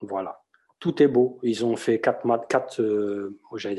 Voilà 0.00 0.42
tout 0.82 1.00
est 1.00 1.06
beau. 1.06 1.38
Ils 1.44 1.64
ont 1.64 1.76
fait 1.76 2.00
quatre, 2.00 2.26
quatre 2.48 2.82
euh, 2.82 3.38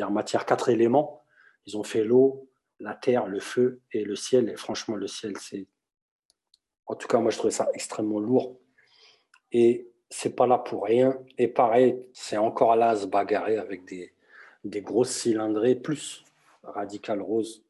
matière, 0.09 0.45
quatre 0.45 0.69
éléments. 0.69 1.21
Ils 1.65 1.77
ont 1.77 1.83
fait 1.83 2.05
l'eau, 2.05 2.49
la 2.79 2.93
terre, 2.93 3.27
le 3.27 3.41
feu 3.41 3.81
et 3.91 4.05
le 4.05 4.15
ciel. 4.15 4.49
Et 4.49 4.55
franchement, 4.55 4.95
le 4.95 5.07
ciel, 5.07 5.33
c'est. 5.37 5.67
En 6.85 6.95
tout 6.95 7.09
cas, 7.09 7.19
moi, 7.19 7.29
je 7.29 7.37
trouvais 7.37 7.51
ça 7.51 7.67
extrêmement 7.73 8.21
lourd. 8.21 8.57
Et 9.51 9.91
c'est 10.09 10.33
pas 10.33 10.47
là 10.47 10.57
pour 10.57 10.85
rien. 10.85 11.19
Et 11.37 11.49
pareil, 11.49 12.01
c'est 12.13 12.37
encore 12.37 12.77
là 12.77 12.91
à 12.91 12.95
se 12.95 13.05
bagarrer 13.05 13.57
avec 13.57 13.83
des, 13.83 14.13
des 14.63 14.81
grosses 14.81 15.11
cylindrées, 15.11 15.75
plus 15.75 16.23
Radical 16.63 17.21
Rose, 17.21 17.65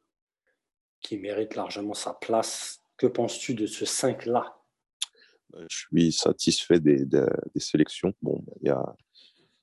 qui 1.04 1.18
mérite 1.18 1.54
largement 1.54 1.94
sa 1.94 2.14
place. 2.14 2.80
Que 2.96 3.06
penses-tu 3.06 3.54
de 3.54 3.66
ce 3.66 3.84
5-là 3.84 4.56
Je 5.68 5.76
suis 5.76 6.12
satisfait 6.12 6.80
des, 6.80 7.04
des, 7.04 7.28
sélections. 7.58 8.12
Bon, 8.22 8.44
il 8.60 8.68
y 8.68 8.70
a 8.70 8.96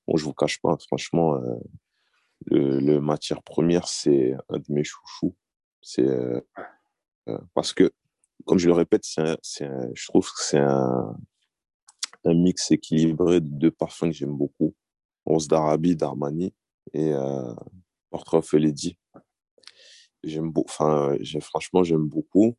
Bon, 0.07 0.17
je 0.17 0.23
vous 0.23 0.33
cache 0.33 0.59
pas, 0.61 0.75
franchement, 0.87 1.35
euh, 1.35 1.59
le, 2.45 2.99
matière 2.99 3.43
première, 3.43 3.87
c'est 3.87 4.33
un 4.49 4.57
de 4.57 4.65
mes 4.69 4.83
chouchous. 4.83 5.35
C'est 5.81 6.07
euh, 6.07 6.41
euh, 7.27 7.37
parce 7.53 7.73
que, 7.73 7.91
comme 8.45 8.57
je 8.57 8.67
le 8.67 8.73
répète, 8.73 9.03
c'est, 9.03 9.69
je 9.93 10.07
trouve 10.07 10.25
que 10.31 10.43
c'est 10.43 10.59
un, 10.59 11.15
un 12.25 12.33
mix 12.33 12.71
équilibré 12.71 13.41
de 13.41 13.47
deux 13.47 13.71
parfums 13.71 14.09
que 14.09 14.11
j'aime 14.11 14.35
beaucoup. 14.35 14.75
Rose 15.25 15.47
d'Arabie, 15.47 15.95
d'Armani 15.95 16.53
et 16.93 17.13
euh, 17.13 17.53
Portrait 18.09 18.41
Lady. 18.59 18.97
J'aime 20.23 20.51
beaucoup, 20.51 20.69
enfin, 20.69 21.15
franchement, 21.41 21.83
j'aime 21.83 22.07
beaucoup. 22.07 22.55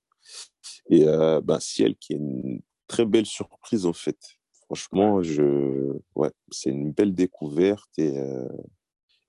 Et 0.88 1.06
euh, 1.06 1.40
ben, 1.40 1.60
Ciel, 1.60 1.96
qui 1.96 2.14
est 2.14 2.16
une 2.16 2.60
très 2.86 3.04
belle 3.04 3.26
surprise, 3.26 3.86
en 3.86 3.92
fait. 3.92 4.18
Franchement, 4.66 5.22
je, 5.22 5.92
ouais, 6.14 6.30
c'est 6.50 6.70
une 6.70 6.92
belle 6.92 7.14
découverte 7.14 7.90
et, 7.98 8.18
euh, 8.18 8.48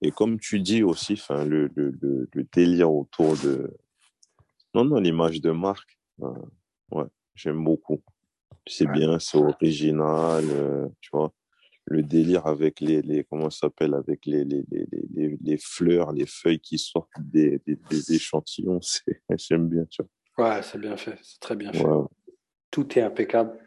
et 0.01 0.11
comme 0.11 0.39
tu 0.39 0.59
dis 0.59 0.83
aussi, 0.83 1.13
enfin, 1.13 1.45
le, 1.45 1.69
le, 1.75 1.93
le, 2.31 2.47
délire 2.53 2.91
autour 2.91 3.35
de, 3.37 3.73
non, 4.73 4.85
non, 4.85 4.99
l'image 4.99 5.39
de 5.39 5.51
marque, 5.51 5.97
euh, 6.21 6.33
ouais, 6.91 7.05
j'aime 7.35 7.63
beaucoup. 7.63 8.01
C'est 8.67 8.87
bien, 8.87 9.19
c'est 9.19 9.37
original, 9.37 10.45
euh, 10.49 10.87
tu 10.99 11.09
vois. 11.13 11.31
Le 11.85 12.01
délire 12.01 12.47
avec 12.47 12.79
les, 12.79 13.01
les 13.01 13.23
comment 13.25 13.49
s'appelle, 13.49 13.93
avec 13.93 14.25
les, 14.25 14.45
les, 14.45 14.63
les, 14.69 15.37
les, 15.41 15.57
fleurs, 15.57 16.13
les 16.13 16.25
feuilles 16.25 16.59
qui 16.59 16.77
sortent 16.77 17.09
des, 17.19 17.61
des, 17.65 18.13
échantillons, 18.13 18.79
c'est, 18.81 19.21
j'aime 19.37 19.67
bien, 19.67 19.85
tu 19.85 20.01
vois. 20.37 20.55
Ouais, 20.55 20.63
c'est 20.63 20.79
bien 20.79 20.97
fait, 20.97 21.17
c'est 21.21 21.39
très 21.39 21.55
bien 21.55 21.71
fait. 21.73 21.83
Tout 22.71 22.97
est 22.97 23.01
impeccable. 23.01 23.59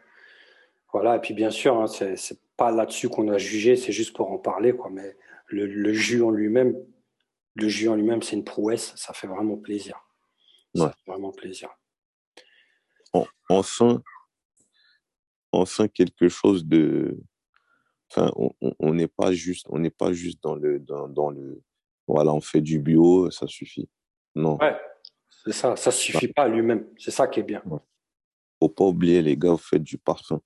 Voilà, 0.91 1.17
et 1.17 1.19
puis 1.19 1.33
bien 1.33 1.51
sûr, 1.51 1.79
hein, 1.79 1.87
c'est 1.87 2.39
pas 2.55 2.71
là-dessus 2.71 3.09
qu'on 3.09 3.29
a 3.29 3.37
jugé, 3.37 3.75
c'est 3.75 3.91
juste 3.91 4.15
pour 4.15 4.31
en 4.31 4.37
parler, 4.37 4.75
quoi. 4.75 4.89
Mais 4.89 5.15
le, 5.47 5.93
jus 5.93 6.23
en 6.23 6.31
lui-même, 6.31 6.75
le 7.55 7.67
jus 7.67 7.87
en 7.87 7.95
lui-même, 7.95 8.21
c'est 8.21 8.35
une 8.35 8.43
prouesse, 8.43 8.93
ça 8.95 9.13
fait 9.13 9.27
vraiment 9.27 9.57
plaisir. 9.57 10.01
Ça 10.75 10.89
fait 10.89 11.11
vraiment 11.11 11.31
plaisir. 11.31 11.69
Enfin, 13.49 14.01
enfin 15.51 15.87
quelque 15.87 16.27
chose 16.27 16.65
de, 16.65 17.17
enfin, 18.09 18.31
on 18.79 18.93
n'est 18.93 19.07
pas 19.07 19.31
juste, 19.31 19.67
on 19.69 19.79
n'est 19.79 19.89
pas 19.89 20.13
juste 20.13 20.41
dans 20.43 20.55
le, 20.55 20.79
dans, 20.79 21.29
le, 21.29 21.61
voilà, 22.07 22.33
on 22.33 22.41
fait 22.41 22.61
du 22.61 22.79
bio, 22.79 23.29
ça 23.31 23.47
suffit. 23.47 23.89
Non. 24.35 24.57
Ouais, 24.57 24.77
c'est 25.43 25.53
ça, 25.53 25.75
ça 25.75 25.91
suffit 25.91 26.27
pas 26.27 26.43
à 26.43 26.47
lui-même. 26.47 26.87
C'est 26.97 27.11
ça 27.11 27.27
qui 27.27 27.39
est 27.39 27.43
bien. 27.43 27.63
Faut 28.59 28.69
pas 28.69 28.85
oublier, 28.85 29.21
les 29.21 29.37
gars, 29.37 29.51
vous 29.51 29.57
faites 29.57 29.83
du 29.83 29.97
parfum. 29.97 30.41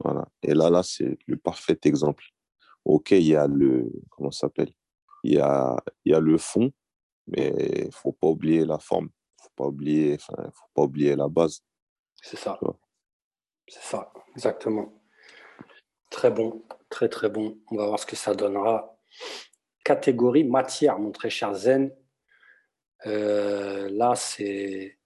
Voilà. 0.00 0.28
Et 0.42 0.54
là, 0.54 0.70
là, 0.70 0.82
c'est 0.82 1.18
le 1.26 1.36
parfait 1.36 1.78
exemple. 1.84 2.24
OK, 2.84 3.12
il 3.12 3.22
y 3.22 3.36
a 3.36 3.46
le, 3.46 3.90
comment 4.10 4.30
ça 4.30 4.40
s'appelle? 4.40 4.72
Il 5.22 5.34
y 5.34 5.38
a, 5.38 5.76
il 6.04 6.12
y 6.12 6.14
a 6.14 6.20
le 6.20 6.36
fond, 6.36 6.70
mais 7.26 7.88
faut 7.90 8.12
pas 8.12 8.26
oublier 8.26 8.66
la 8.66 8.78
forme. 8.78 9.08
Faut 9.40 9.50
pas 9.56 9.66
oublier, 9.66 10.14
enfin, 10.14 10.50
faut 10.52 10.68
pas 10.74 10.82
oublier 10.82 11.16
la 11.16 11.28
base. 11.28 11.62
C'est 12.20 12.36
ça. 12.36 12.58
C'est 13.68 13.82
ça, 13.82 14.12
exactement. 14.34 14.92
Très 16.14 16.30
bon, 16.30 16.62
très 16.90 17.08
très 17.08 17.28
bon. 17.28 17.58
On 17.72 17.76
va 17.76 17.86
voir 17.86 17.98
ce 17.98 18.06
que 18.06 18.14
ça 18.14 18.36
donnera. 18.36 18.96
Catégorie 19.82 20.44
matière, 20.44 20.96
mon 21.00 21.10
très 21.10 21.28
cher 21.28 21.52
Zen. 21.54 21.92
Euh, 23.06 23.88
là, 23.90 24.14
c'est 24.14 24.96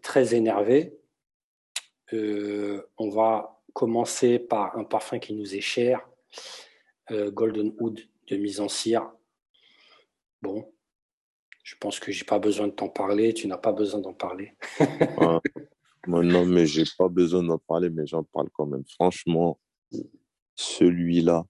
très 0.00 0.34
énervé. 0.34 0.98
Euh, 2.14 2.90
on 2.96 3.10
va 3.10 3.62
commencer 3.74 4.38
par 4.38 4.78
un 4.78 4.84
parfum 4.84 5.18
qui 5.18 5.34
nous 5.34 5.54
est 5.54 5.60
cher, 5.60 6.08
euh, 7.10 7.30
Golden 7.30 7.74
Wood 7.78 8.00
de 8.28 8.36
mise 8.38 8.60
en 8.60 8.68
cire. 8.70 9.12
Bon, 10.40 10.72
je 11.62 11.74
pense 11.78 12.00
que 12.00 12.10
j'ai 12.12 12.24
pas 12.24 12.38
besoin 12.38 12.68
de 12.68 12.72
t'en 12.72 12.88
parler. 12.88 13.34
Tu 13.34 13.46
n'as 13.46 13.58
pas 13.58 13.72
besoin 13.72 14.00
d'en 14.00 14.14
parler. 14.14 14.54
ah, 15.18 15.38
non, 16.06 16.46
mais 16.46 16.64
j'ai 16.64 16.84
pas 16.96 17.08
besoin 17.08 17.42
d'en 17.42 17.58
parler, 17.58 17.90
mais 17.90 18.06
j'en 18.06 18.24
parle 18.24 18.48
quand 18.54 18.64
même. 18.64 18.84
Franchement, 18.88 19.60
celui-là, 20.54 21.46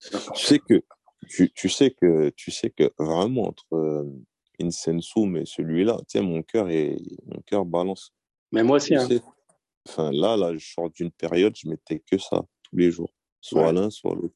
tu 0.00 0.44
sais 0.44 0.58
que 0.58 0.82
tu, 1.28 1.68
sais 1.68 1.90
que 1.90 2.30
tu 2.30 2.50
sais 2.50 2.70
que 2.70 2.90
vraiment 2.98 3.48
entre 3.48 3.74
euh, 3.74 4.04
Insensum 4.60 5.36
et 5.36 5.44
celui-là, 5.44 5.98
tu 6.08 6.20
mon 6.20 6.42
cœur 6.42 6.68
et 6.68 6.96
mon 7.26 7.40
cœur 7.42 7.64
balance. 7.64 8.12
Mais 8.50 8.62
moi 8.62 8.76
aussi. 8.76 8.94
Hein. 8.94 9.06
Enfin, 9.88 10.10
là, 10.12 10.36
là, 10.36 10.54
je 10.56 10.66
sors 10.66 10.90
d'une 10.90 11.10
période, 11.10 11.54
je 11.56 11.68
mettais 11.68 12.00
que 12.00 12.18
ça 12.18 12.44
tous 12.64 12.76
les 12.76 12.90
jours. 12.90 13.10
Soit 13.40 13.72
l'un, 13.72 13.88
soit 13.88 14.14
l'autre. 14.14 14.34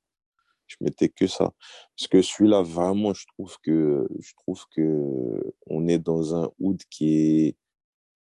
Je 0.67 0.77
mettais 0.81 1.09
que 1.09 1.27
ça. 1.27 1.53
Parce 1.97 2.09
que 2.09 2.23
celui-là, 2.23 2.63
vraiment, 2.63 3.13
je 3.13 3.27
trouve 3.35 3.57
que, 3.63 4.09
je 4.21 4.33
trouve 4.39 4.65
que 4.75 5.55
on 5.67 5.89
est 5.89 5.99
dans 5.99 6.35
un 6.35 6.51
oud 6.59 6.81
qui 6.89 7.19
est, 7.19 7.57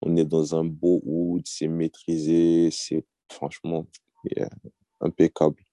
on 0.01 0.15
est 0.18 0.25
dans 0.25 0.56
un 0.56 0.65
beau 0.65 1.01
oud, 1.06 1.44
c'est 1.46 1.68
maîtrisé, 1.68 2.70
c'est 2.72 3.06
franchement 3.32 3.88
impeccable. 5.02 5.64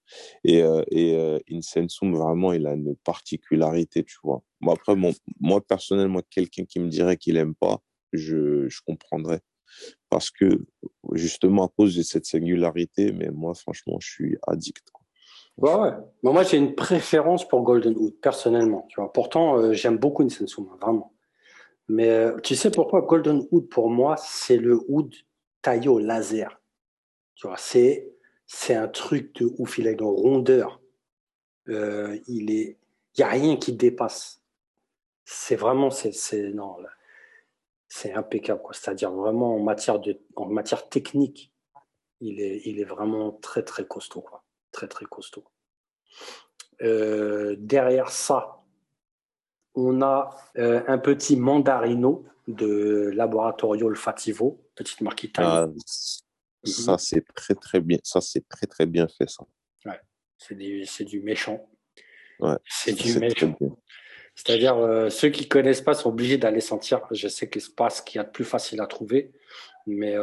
Et, 0.45 0.63
euh, 0.63 0.83
et 0.91 1.15
euh, 1.15 1.39
Insensum, 1.51 2.15
vraiment, 2.15 2.53
il 2.53 2.67
a 2.67 2.73
une 2.73 2.97
particularité, 2.97 4.03
tu 4.05 4.17
vois. 4.23 4.43
Bon, 4.61 4.73
après, 4.73 4.97
moi, 5.41 5.61
personnellement, 5.61 6.23
quelqu'un 6.31 6.65
qui 6.65 6.81
me 6.81 6.89
dirait 6.89 7.17
qu'il 7.17 7.37
aime 7.37 7.55
pas, 7.55 7.83
je, 8.13 8.69
je 8.69 8.81
comprendrais 8.87 9.41
parce 10.09 10.31
que 10.31 10.47
justement 11.13 11.67
à 11.67 11.69
cause 11.77 11.97
de 11.97 12.03
cette 12.03 12.25
singularité, 12.25 13.13
mais 13.13 13.29
moi 13.31 13.55
franchement 13.55 13.99
je 14.01 14.09
suis 14.09 14.37
addict. 14.47 14.89
Quoi. 14.91 15.05
Ouais, 15.59 15.91
ouais. 15.91 15.97
moi 16.23 16.43
j'ai 16.43 16.57
une 16.57 16.75
préférence 16.75 17.47
pour 17.47 17.63
Golden 17.63 17.95
Hood 17.97 18.15
personnellement. 18.21 18.87
Tu 18.89 19.01
vois. 19.01 19.13
Pourtant 19.13 19.59
euh, 19.59 19.73
j'aime 19.73 19.99
beaucoup 19.99 20.23
Insensum, 20.23 20.69
vraiment. 20.81 21.15
Mais 21.89 22.09
euh, 22.09 22.39
tu 22.43 22.55
sais 22.55 22.71
pourquoi 22.71 23.03
Golden 23.03 23.47
Wood, 23.51 23.69
pour 23.69 23.91
moi, 23.91 24.17
c'est 24.19 24.59
le 24.59 24.81
wood 24.89 25.15
taillé 25.63 25.89
au 25.89 25.99
laser? 25.99 26.58
C'est, 27.57 28.75
un 28.75 28.89
truc 28.89 29.35
de 29.37 29.53
ouf. 29.59 29.79
Il 29.79 29.89
a 29.89 29.93
une 29.93 30.03
rondeur. 30.03 30.81
Euh, 31.69 32.19
il 32.27 32.51
est, 32.51 32.79
n'y 33.17 33.25
a 33.25 33.29
rien 33.29 33.57
qui 33.57 33.73
dépasse. 33.73 34.43
C'est 35.25 35.57
vraiment, 35.57 35.91
c'est, 35.91 36.13
c'est, 36.13 36.53
impeccable, 38.15 38.63
quoi. 38.63 38.73
C'est-à-dire 38.73 39.13
vraiment 39.13 39.57
en 39.57 39.61
matière 39.61 39.99
de, 39.99 40.19
technique, 40.91 41.53
il 42.21 42.41
est, 42.41 42.67
est 42.67 42.85
vraiment 42.85 43.33
très, 43.33 43.63
très 43.63 43.87
costaud, 43.87 44.23
quoi. 44.23 44.43
Très, 44.73 44.89
très 44.89 45.05
costaud. 45.07 45.45
Euh, 46.81 47.57
derrière 47.59 48.11
ça, 48.11 48.63
on 49.75 50.01
a 50.03 50.35
euh, 50.57 50.83
un 50.87 50.99
petit 50.99 51.37
mandarino 51.37 52.25
de 52.47 53.11
Laboratorio 53.15 53.87
Olfativo, 53.87 54.61
petite 54.75 55.01
marque 55.03 55.25
italienne. 55.25 55.75
Ah, 55.77 56.25
ça, 56.69 56.93
mhm. 56.93 56.99
c'est 56.99 57.35
très, 57.35 57.55
très 57.55 57.81
bien. 57.81 57.99
Ça, 58.03 58.21
c'est 58.21 58.47
très, 58.49 58.67
très 58.67 58.87
bien 58.87 59.07
fait, 59.09 59.29
ça. 59.29 59.45
Ouais, 59.85 60.01
c'est 60.37 60.57
du, 60.57 60.85
du, 61.05 61.21
méchant. 61.21 61.69
Ouais, 62.41 62.57
c'est 62.69 62.93
du 62.93 63.19
méchant. 63.19 63.57
C'est-à-dire, 64.35 64.77
euh, 64.77 65.11
ceux 65.11 65.31
qui 65.31 65.49
connaissent 65.49 65.81
pas 65.81 65.95
sont 65.95 66.11
obligés 66.11 66.39
d'aller 66.39 66.61
sentir. 66.61 67.01
Je 67.11 67.27
sais 67.27 67.49
que 67.49 67.59
c'est 67.59 67.75
pas 67.75 67.91
ce 67.91 68.03
qu'il 68.03 68.19
y 68.19 68.21
a 68.21 68.25
de 68.25 68.31
plus 68.31 68.45
facile 68.45 68.81
à 68.81 68.87
trouver, 68.87 69.33
mais 69.87 70.15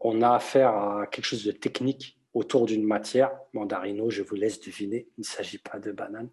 on 0.00 0.22
a 0.22 0.34
affaire 0.34 0.68
à 0.68 1.06
quelque 1.06 1.24
chose 1.24 1.44
de 1.44 1.52
technique 1.52 2.18
autour 2.34 2.66
d'une 2.66 2.84
matière. 2.84 3.30
Mandarino, 3.52 4.10
je 4.10 4.22
vous 4.22 4.34
laisse 4.34 4.60
deviner, 4.60 5.08
il 5.16 5.20
ne 5.20 5.24
s'agit 5.24 5.58
pas 5.58 5.78
de 5.78 5.92
banane. 5.92 6.28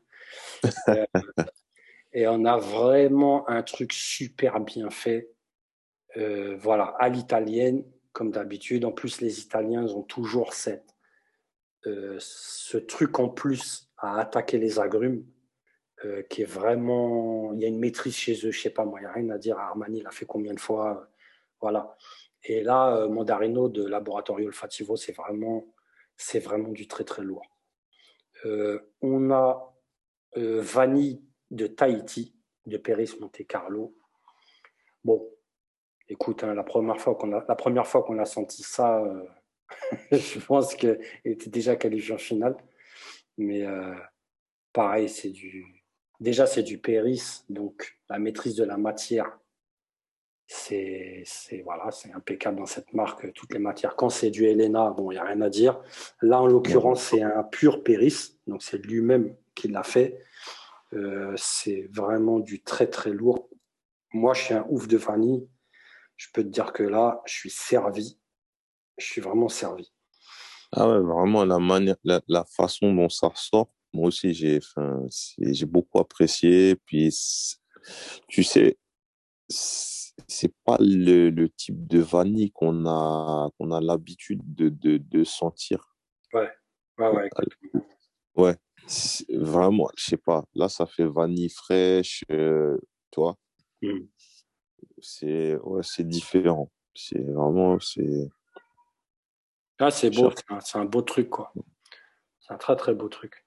Euh, 0.89 1.05
et 2.13 2.27
on 2.27 2.43
a 2.43 2.57
vraiment 2.57 3.47
un 3.47 3.63
truc 3.63 3.93
super 3.93 4.59
bien 4.59 4.89
fait. 4.89 5.29
Euh, 6.17 6.57
voilà, 6.57 6.95
à 6.99 7.07
l'italienne, 7.07 7.85
comme 8.13 8.31
d'habitude. 8.31 8.85
En 8.85 8.91
plus, 8.91 9.21
les 9.21 9.39
Italiens 9.39 9.85
ont 9.87 10.03
toujours 10.03 10.53
cette, 10.53 10.95
euh, 11.85 12.17
ce 12.19 12.77
truc 12.77 13.19
en 13.19 13.29
plus 13.29 13.89
à 13.97 14.19
attaquer 14.19 14.57
les 14.57 14.79
agrumes, 14.79 15.25
qui 16.31 16.41
est 16.41 16.45
vraiment. 16.45 17.53
Il 17.53 17.59
y 17.59 17.65
a 17.65 17.67
une 17.67 17.77
maîtrise 17.77 18.15
chez 18.15 18.33
eux, 18.47 18.49
je 18.49 18.59
sais 18.59 18.71
pas 18.71 18.85
moi, 18.85 18.99
il 18.99 19.03
n'y 19.03 19.07
a 19.07 19.11
rien 19.11 19.29
à 19.29 19.37
dire. 19.37 19.59
Armani 19.59 19.99
il 19.99 20.07
a 20.07 20.09
fait 20.09 20.25
combien 20.25 20.55
de 20.55 20.59
fois 20.59 21.07
Voilà. 21.59 21.95
Et 22.43 22.63
là, 22.63 23.07
Mandarino 23.07 23.69
de 23.69 23.85
Laboratorio 23.85 24.47
Olfativo, 24.47 24.95
c'est 24.95 25.11
vraiment 25.11 25.67
c'est 26.21 26.39
vraiment 26.39 26.69
du 26.69 26.87
très 26.87 27.03
très 27.03 27.23
lourd. 27.23 27.45
Euh, 28.45 28.79
on 29.01 29.31
a 29.31 29.75
euh, 30.37 30.61
Vanille 30.61 31.23
de 31.49 31.67
Tahiti, 31.67 32.35
de 32.65 32.77
Péris 32.77 33.15
Monte 33.19 33.45
Carlo. 33.47 33.95
Bon, 35.03 35.27
écoute, 36.11 36.43
hein, 36.43 36.53
la 36.53 36.63
première 36.63 36.99
fois 36.99 37.15
qu'on 37.15 37.33
a, 37.33 37.45
la 37.47 37.55
première 37.55 37.87
fois 37.87 38.03
qu'on 38.03 38.19
a 38.19 38.25
senti 38.25 38.63
ça, 38.63 38.99
euh, 39.03 39.23
je 40.11 40.39
pense 40.39 40.75
qu'elle 40.75 41.01
était 41.25 41.49
déjà 41.49 41.75
qualifiée 41.75 42.13
en 42.13 42.17
finale. 42.17 42.55
Mais 43.37 43.65
pareil, 44.73 45.09
c'est 45.09 45.29
du, 45.29 45.65
déjà 46.19 46.45
c'est 46.45 46.63
du 46.63 46.77
Péris, 46.77 47.43
donc 47.49 47.97
la 48.09 48.19
maîtrise 48.19 48.55
de 48.55 48.63
la 48.63 48.77
matière 48.77 49.39
c'est 50.53 51.61
voilà, 51.63 51.91
c'est 51.91 52.11
impeccable 52.13 52.57
dans 52.57 52.65
cette 52.65 52.93
marque, 52.93 53.31
toutes 53.33 53.53
les 53.53 53.59
matières. 53.59 53.95
Quand 53.95 54.09
c'est 54.09 54.29
du 54.29 54.45
Helena, 54.45 54.89
bon, 54.91 55.11
il 55.11 55.15
n'y 55.15 55.19
a 55.19 55.23
rien 55.23 55.41
à 55.41 55.49
dire. 55.49 55.79
Là, 56.21 56.41
en 56.41 56.47
l'occurrence, 56.47 57.03
c'est 57.03 57.21
un 57.21 57.43
pur 57.43 57.83
Péris, 57.83 58.37
donc 58.47 58.61
c'est 58.61 58.77
lui-même 58.77 59.35
qui 59.55 59.67
l'a 59.69 59.83
fait. 59.83 60.19
Euh, 60.93 61.33
c'est 61.37 61.89
vraiment 61.93 62.39
du 62.39 62.61
très 62.61 62.87
très 62.87 63.11
lourd. 63.11 63.49
Moi, 64.13 64.33
je 64.33 64.41
suis 64.41 64.53
un 64.53 64.65
ouf 64.69 64.87
de 64.87 64.97
vanille. 64.97 65.47
Je 66.21 66.27
peux 66.31 66.43
te 66.43 66.49
dire 66.49 66.71
que 66.71 66.83
là, 66.83 67.19
je 67.25 67.33
suis 67.33 67.49
servi. 67.49 68.19
Je 68.99 69.05
suis 69.07 69.21
vraiment 69.21 69.49
servi. 69.49 69.91
Ah 70.71 70.87
ouais, 70.87 70.99
vraiment 70.99 71.43
la 71.45 71.57
manière, 71.57 71.95
la, 72.03 72.21
la 72.27 72.45
façon 72.45 72.93
dont 72.93 73.09
ça 73.09 73.31
sort. 73.33 73.73
Moi 73.91 74.09
aussi, 74.09 74.31
j'ai, 74.31 74.59
j'ai 75.39 75.65
beaucoup 75.65 75.97
apprécié. 75.97 76.75
Puis, 76.85 77.09
tu 78.27 78.43
sais, 78.43 78.77
c'est 79.49 80.53
pas 80.63 80.77
le, 80.79 81.31
le, 81.31 81.49
type 81.49 81.87
de 81.87 81.99
vanille 81.99 82.51
qu'on 82.51 82.85
a, 82.85 83.49
qu'on 83.57 83.71
a 83.71 83.81
l'habitude 83.81 84.41
de, 84.43 84.69
de, 84.69 84.97
de, 84.97 85.23
sentir. 85.23 85.95
Ouais, 86.33 86.51
ouais, 86.99 87.09
ouais. 87.09 87.29
Ouais, 88.35 88.55
vraiment, 89.33 89.89
je 89.97 90.05
sais 90.05 90.17
pas. 90.17 90.43
Là, 90.53 90.69
ça 90.69 90.85
fait 90.85 91.07
vanille 91.07 91.49
fraîche, 91.49 92.23
euh, 92.29 92.77
tu 93.09 93.21
vois. 93.21 93.35
C'est 95.01 95.55
ouais, 95.57 95.81
c'est 95.83 96.07
différent. 96.07 96.71
C'est 96.93 97.21
vraiment, 97.21 97.79
c'est. 97.79 98.29
Ah, 99.79 99.91
c'est 99.91 100.09
beau, 100.11 100.31
c'est 100.59 100.77
un 100.77 100.85
beau 100.85 101.01
truc, 101.01 101.29
quoi. 101.29 101.51
C'est 102.39 102.53
un 102.53 102.57
très, 102.57 102.75
très 102.75 102.93
beau 102.93 103.09
truc. 103.09 103.45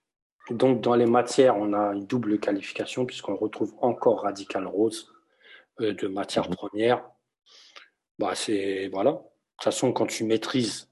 Donc, 0.51 0.81
dans 0.81 0.95
les 0.95 1.07
matières, 1.07 1.57
on 1.57 1.73
a 1.73 1.95
une 1.95 2.07
double 2.07 2.39
qualification, 2.39 3.07
puisqu'on 3.07 3.37
retrouve 3.37 3.75
encore 3.81 4.23
Radical 4.23 4.67
Rose 4.67 5.13
euh, 5.81 5.95
de 5.95 6.07
matières 6.07 6.49
mhm. 6.49 6.57
premières, 6.57 7.11
bah 8.19 8.35
c'est 8.35 8.89
voilà. 8.89 9.13
De 9.13 9.17
toute 9.17 9.65
façon, 9.65 9.93
quand 9.93 10.07
tu 10.07 10.25
maîtrises 10.25 10.91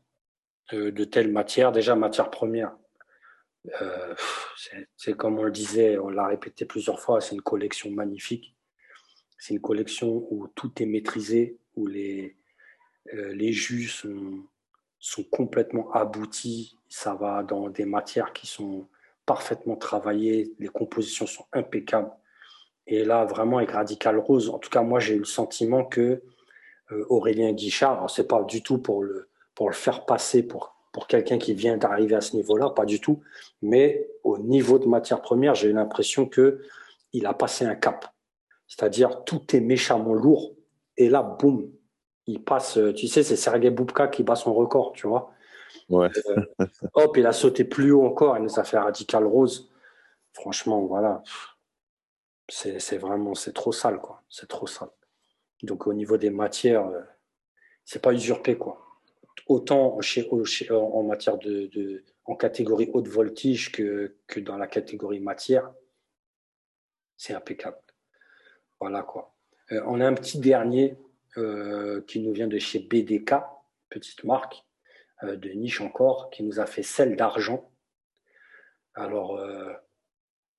euh, 0.73 0.91
de 0.91 1.05
telles 1.05 1.31
matières, 1.31 1.73
déjà 1.73 1.95
matière 1.95 2.31
première, 2.31 2.73
euh, 3.81 4.15
c'est 4.97 5.17
comme 5.17 5.39
on 5.39 5.45
le 5.45 5.53
disait, 5.53 5.99
on 5.99 6.09
l'a 6.09 6.27
répété 6.27 6.65
plusieurs 6.65 7.01
fois, 7.01 7.21
c'est 7.21 7.35
une 7.35 7.43
collection 7.43 7.91
magnifique. 7.91 8.57
C'est 9.43 9.55
une 9.55 9.61
collection 9.61 10.25
où 10.31 10.47
tout 10.55 10.71
est 10.81 10.87
maîtrisé, 10.87 11.59
où 11.75 11.89
les, 11.89 12.37
les 13.13 13.53
jus 13.53 13.89
sont, 13.89 14.45
sont 15.01 15.25
complètement 15.25 15.91
aboutis. 15.91 16.79
Ça 16.89 17.15
va 17.15 17.43
dans 17.43 17.69
des 17.69 17.85
matières 17.85 18.33
qui 18.33 18.47
sont 18.47 18.87
parfaitement 19.27 19.75
travaillées, 19.75 20.53
les 20.61 20.69
compositions 20.69 21.27
sont 21.27 21.45
impeccables. 21.53 22.13
Et 22.87 23.05
là, 23.05 23.25
vraiment, 23.25 23.59
avec 23.59 23.73
Radical 23.73 24.17
Rose, 24.21 24.49
en 24.49 24.61
tout 24.61 24.71
cas, 24.71 24.83
moi, 24.83 25.01
j'ai 25.01 25.17
eu 25.17 25.19
le 25.19 25.25
sentiment 25.25 25.85
que 25.85 26.23
euh, 26.93 27.05
Aurélien 27.09 27.51
Guichard, 27.53 28.09
c'est 28.11 28.29
pas 28.29 28.45
du 28.45 28.63
tout 28.63 28.79
pour 28.79 29.03
le, 29.03 29.29
pour 29.57 29.69
le 29.69 29.75
faire 29.75 30.07
passer 30.07 30.45
pour, 30.45 30.77
pour 30.93 31.09
quelqu'un 31.09 31.39
qui 31.39 31.53
vient 31.53 31.77
d'arriver 31.77 32.15
à 32.15 32.21
ce 32.21 32.37
niveau-là, 32.37 32.71
pas 32.71 32.85
du 32.85 33.01
tout. 33.01 33.21
Mais 33.61 34.09
au 34.23 34.39
niveau 34.39 34.79
de 34.79 34.87
matière 34.87 35.21
première, 35.21 35.57
j'ai 35.57 35.71
eu 35.71 35.73
l'impression 35.73 36.27
que 36.29 36.61
il 37.13 37.27
a 37.27 37.35
passé 37.35 37.65
un 37.65 37.75
cap. 37.75 38.07
C'est-à-dire, 38.73 39.25
tout 39.25 39.55
est 39.55 39.61
méchamment 39.61 40.15
lourd. 40.15 40.55
Et 40.97 41.11
là, 41.11 41.23
boum, 41.23 41.71
il 42.27 42.43
passe. 42.43 42.79
Tu 42.97 43.07
sais, 43.07 43.23
c'est 43.23 43.37
Sergei 43.37 43.71
Boubka 43.71 44.09
qui 44.09 44.23
bat 44.23 44.37
son 44.37 44.55
record, 44.55 44.93
tu 44.93 45.07
vois. 45.07 45.33
Ouais. 45.91 46.09
Euh, 46.27 46.67
hop, 46.95 47.17
il 47.17 47.27
a 47.27 47.33
sauté 47.33 47.65
plus 47.65 47.93
haut 47.93 48.07
encore. 48.07 48.37
Il 48.39 48.45
nous 48.45 48.59
a 48.59 48.65
fait 48.65 48.79
Radical 48.79 49.27
Rose. 49.27 49.69
Franchement, 50.33 50.81
voilà 50.87 51.23
c'est 52.53 52.99
vraiment, 52.99 53.35
c'est 53.35 53.53
trop 53.53 53.73
sale, 53.73 53.99
quoi. 53.99 54.23
C'est 54.29 54.49
trop 54.49 54.67
sale. 54.67 54.91
Donc 55.63 55.87
au 55.87 55.95
niveau 55.95 56.17
des 56.17 56.31
matières, 56.31 56.87
euh, 56.87 57.01
c'est 57.85 58.03
pas 58.03 58.13
usurpé, 58.13 58.59
quoi. 58.59 58.85
Autant 59.47 60.01
chez, 60.01 60.29
en 60.71 61.03
matière 61.03 61.39
de, 61.39 62.05
en 62.25 62.37
catégorie 62.37 62.91
haute 62.93 63.09
voltige 63.09 63.73
que, 63.73 64.17
que 64.27 64.41
dans 64.41 64.57
la 64.57 64.67
catégorie 64.67 65.21
matière, 65.21 65.73
c'est 67.17 67.35
impeccable. 67.35 67.79
Voilà 68.83 69.03
quoi. 69.03 69.33
Euh, 69.71 69.81
on 69.87 70.01
a 70.01 70.07
un 70.07 70.15
petit 70.15 70.39
dernier 70.39 70.99
euh, 71.37 72.03
qui 72.03 72.21
nous 72.21 72.33
vient 72.33 72.49
de 72.49 72.59
chez 72.59 72.81
BDK, 72.81 73.35
petite 73.89 74.25
marque 74.25 74.65
de 75.23 75.51
niche 75.51 75.81
encore, 75.81 76.31
qui 76.31 76.43
nous 76.43 76.59
a 76.59 76.67
fait 76.67 76.83
celle 76.83 77.15
d'argent. 77.15 77.71
Alors, 78.95 79.41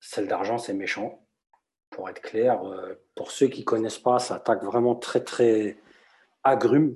celle 0.00 0.26
d'argent, 0.26 0.56
c'est 0.56 0.72
méchant 0.72 1.24
pour 1.90 2.08
être 2.08 2.20
clair. 2.20 2.62
Euh, 2.64 2.94
pour 3.14 3.30
ceux 3.30 3.48
qui 3.48 3.64
connaissent 3.64 3.98
pas, 3.98 4.18
ça 4.18 4.36
attaque 4.36 4.62
vraiment 4.62 4.94
très, 4.94 5.22
très 5.22 5.78
agrumes, 6.42 6.94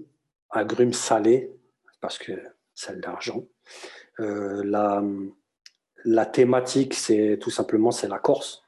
agrumes 0.50 0.92
salés, 0.92 1.52
parce 2.00 2.18
que 2.18 2.32
celle 2.74 3.00
d'argent. 3.00 3.44
Euh, 4.20 4.62
la, 6.04 6.26
thématique, 6.26 6.94
c'est 6.94 7.38
tout 7.40 7.50
simplement 7.50 7.90
c'est 7.90 8.08
la 8.08 8.18
Corse. 8.18 8.62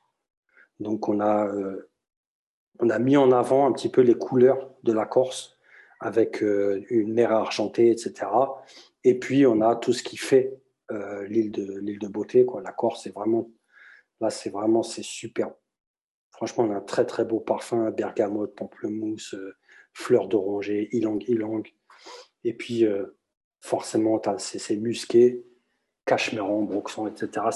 Donc 0.78 1.08
on 1.08 1.20
a, 1.20 1.46
euh, 1.46 1.89
on 2.80 2.90
a 2.90 2.98
mis 2.98 3.16
en 3.16 3.32
avant 3.32 3.66
un 3.66 3.72
petit 3.72 3.90
peu 3.90 4.00
les 4.00 4.14
couleurs 4.14 4.70
de 4.82 4.92
la 4.92 5.06
Corse 5.06 5.58
avec 6.00 6.40
une 6.40 7.12
mer 7.12 7.32
argentée, 7.32 7.90
etc. 7.90 8.26
Et 9.04 9.18
puis 9.18 9.46
on 9.46 9.60
a 9.60 9.76
tout 9.76 9.92
ce 9.92 10.02
qui 10.02 10.16
fait 10.16 10.58
l'île 11.28 11.52
de 11.52 11.78
l'île 11.78 11.98
de 11.98 12.08
beauté. 12.08 12.46
La 12.64 12.72
Corse, 12.72 13.02
c'est 13.04 13.14
vraiment 13.14 13.50
là, 14.20 14.30
c'est 14.30 14.50
vraiment 14.50 14.82
c'est 14.82 15.02
superbe. 15.02 15.54
Franchement, 16.30 16.64
on 16.64 16.70
a 16.70 16.76
un 16.76 16.80
très 16.80 17.04
très 17.04 17.24
beau 17.24 17.40
parfum, 17.40 17.90
bergamote, 17.90 18.54
pamplemousse, 18.54 19.34
euh, 19.34 19.54
fleur 19.92 20.26
d'oranger, 20.26 20.88
ylang 20.92 21.22
ylang. 21.28 21.62
Et 22.44 22.54
puis, 22.54 22.86
euh, 22.86 23.18
forcément, 23.60 24.20
c'est 24.38 24.76
musqué, 24.76 25.44
cachemire, 26.06 26.46
broxon, 26.46 27.06
etc. 27.08 27.46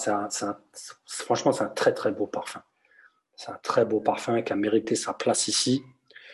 franchement, 1.06 1.52
c'est 1.52 1.64
un 1.64 1.68
très 1.68 1.94
très 1.94 2.12
beau 2.12 2.26
parfum. 2.26 2.62
C'est 3.36 3.50
un 3.50 3.58
très 3.62 3.84
beau 3.84 4.00
parfum 4.00 4.42
qui 4.42 4.52
a 4.52 4.56
mérité 4.56 4.94
sa 4.94 5.14
place 5.14 5.48
ici. 5.48 5.82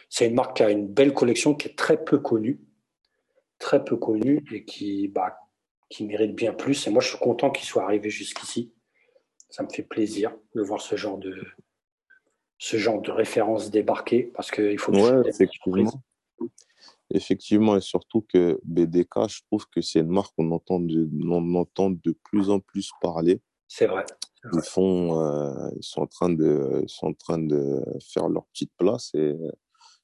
C'est 0.09 0.27
une 0.27 0.35
marque 0.35 0.57
qui 0.57 0.63
a 0.63 0.71
une 0.71 0.87
belle 0.87 1.15
collection 1.15 1.55
qui 1.55 1.69
est 1.69 1.77
très 1.77 2.03
peu 2.03 2.19
connue. 2.19 2.61
Très 3.59 3.85
peu 3.85 3.97
connue 3.97 4.45
et 4.53 4.65
qui, 4.65 5.09
bah, 5.09 5.39
qui 5.89 6.05
mérite 6.05 6.35
bien 6.35 6.53
plus. 6.53 6.87
Et 6.87 6.91
moi, 6.91 7.03
je 7.03 7.09
suis 7.09 7.19
content 7.19 7.51
qu'il 7.51 7.67
soit 7.67 7.85
arrivé 7.85 8.11
jusqu'ici. 8.11 8.73
Ça 9.51 9.63
me 9.63 9.69
fait 9.69 9.83
plaisir 9.83 10.35
de 10.55 10.63
voir 10.63 10.81
ce 10.81 10.97
genre 10.97 11.19
de, 11.19 11.35
ce 12.61 12.77
genre 12.77 13.01
de 13.01 13.11
référence 13.11 13.71
débarquer 13.71 14.23
parce 14.23 14.51
qu'il 14.51 14.79
faut 14.79 14.93
ouais, 14.93 15.29
effectivement. 15.29 15.91
effectivement, 17.13 17.77
et 17.77 17.81
surtout 17.81 18.21
que 18.21 18.61
BDK, 18.65 19.29
je 19.29 19.41
trouve 19.47 19.67
que 19.67 19.81
c'est 19.81 20.01
une 20.01 20.11
marque 20.11 20.35
qu'on 20.37 20.51
entend 20.53 20.79
de, 20.79 21.09
on 21.25 21.55
entend 21.55 21.91
de 21.91 22.15
plus 22.25 22.51
en 22.51 22.61
plus 22.61 22.91
parler. 23.01 23.41
C'est 23.67 23.87
vrai. 23.87 24.05
Ils 24.53 24.63
font, 24.63 25.21
euh, 25.21 25.71
ils 25.77 25.83
sont 25.83 26.03
en 26.03 26.07
train 26.07 26.31
de, 26.31 26.81
ils 26.83 26.89
sont 26.89 27.09
en 27.09 27.15
train 27.15 27.39
de 27.39 27.83
faire 28.01 28.29
leur 28.29 28.47
petite 28.47 28.73
place 28.77 29.11
et 29.15 29.37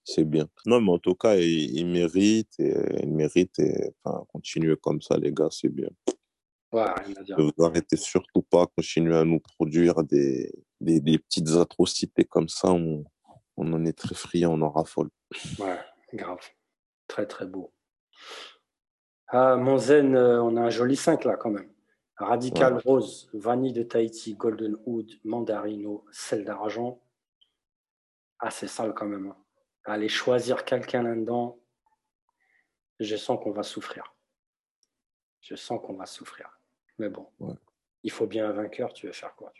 c'est 0.04 0.24
bien. 0.24 0.46
Non, 0.66 0.80
mais 0.80 0.92
en 0.92 0.98
tout 0.98 1.14
cas, 1.14 1.36
ils, 1.36 1.86
méritent, 1.86 2.60
et, 2.60 2.74
ils 3.02 3.12
méritent, 3.12 3.58
et, 3.58 3.92
enfin, 4.04 4.24
continuer 4.32 4.76
comme 4.76 5.00
ça, 5.02 5.16
les 5.16 5.32
gars, 5.32 5.48
c'est 5.50 5.68
bien. 5.68 5.88
Ouais, 6.72 6.84
Vous 7.38 7.64
arrêtez 7.64 7.96
surtout 7.96 8.42
pas, 8.42 8.66
continuer 8.66 9.16
à 9.16 9.24
nous 9.24 9.40
produire 9.40 10.04
des, 10.04 10.52
des, 10.80 11.00
des 11.00 11.18
petites 11.18 11.50
atrocités 11.50 12.24
comme 12.24 12.48
ça, 12.48 12.70
on, 12.70 13.04
on 13.56 13.72
en 13.72 13.84
est 13.84 13.96
très 13.96 14.14
friand, 14.14 14.52
on 14.52 14.62
en 14.62 14.70
raffole. 14.70 15.08
Ouais, 15.58 15.78
grave. 16.12 16.40
Très, 17.08 17.26
très 17.26 17.46
beau. 17.46 17.72
Ah, 19.28 19.56
mon 19.56 19.78
zen, 19.78 20.14
euh, 20.14 20.42
on 20.42 20.56
a 20.56 20.62
un 20.62 20.70
joli 20.70 20.96
5 20.96 21.24
là 21.24 21.36
quand 21.36 21.50
même. 21.50 21.70
Radical 22.18 22.78
Rose, 22.78 23.28
Vanille 23.34 23.72
de 23.72 23.82
Tahiti, 23.82 24.34
Golden 24.34 24.76
Wood, 24.86 25.10
Mandarino, 25.24 26.04
Sel 26.10 26.44
d'argent. 26.44 27.00
Ah, 28.38 28.50
c'est 28.50 28.68
sale 28.68 28.94
quand 28.94 29.06
même. 29.06 29.28
Hein. 29.28 29.36
Aller 29.84 30.08
choisir 30.08 30.64
quelqu'un 30.64 31.02
là-dedans, 31.02 31.58
je 33.00 33.16
sens 33.16 33.38
qu'on 33.42 33.52
va 33.52 33.62
souffrir. 33.62 34.14
Je 35.40 35.54
sens 35.54 35.80
qu'on 35.84 35.94
va 35.94 36.06
souffrir. 36.06 36.58
Mais 36.98 37.08
bon, 37.08 37.28
il 38.02 38.10
faut 38.10 38.26
bien 38.26 38.48
un 38.48 38.52
vainqueur, 38.52 38.92
tu 38.92 39.06
veux 39.06 39.12
faire 39.12 39.34
quoi 39.36 39.52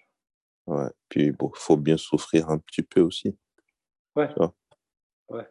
Ouais, 0.67 0.91
puis 1.09 1.27
il 1.27 1.37
faut 1.55 1.77
bien 1.77 1.97
souffrir 1.97 2.49
un 2.49 2.59
petit 2.59 2.83
peu 2.83 3.01
aussi. 3.01 3.39
Ouais. 4.17 4.29
Ouais. 5.29 5.47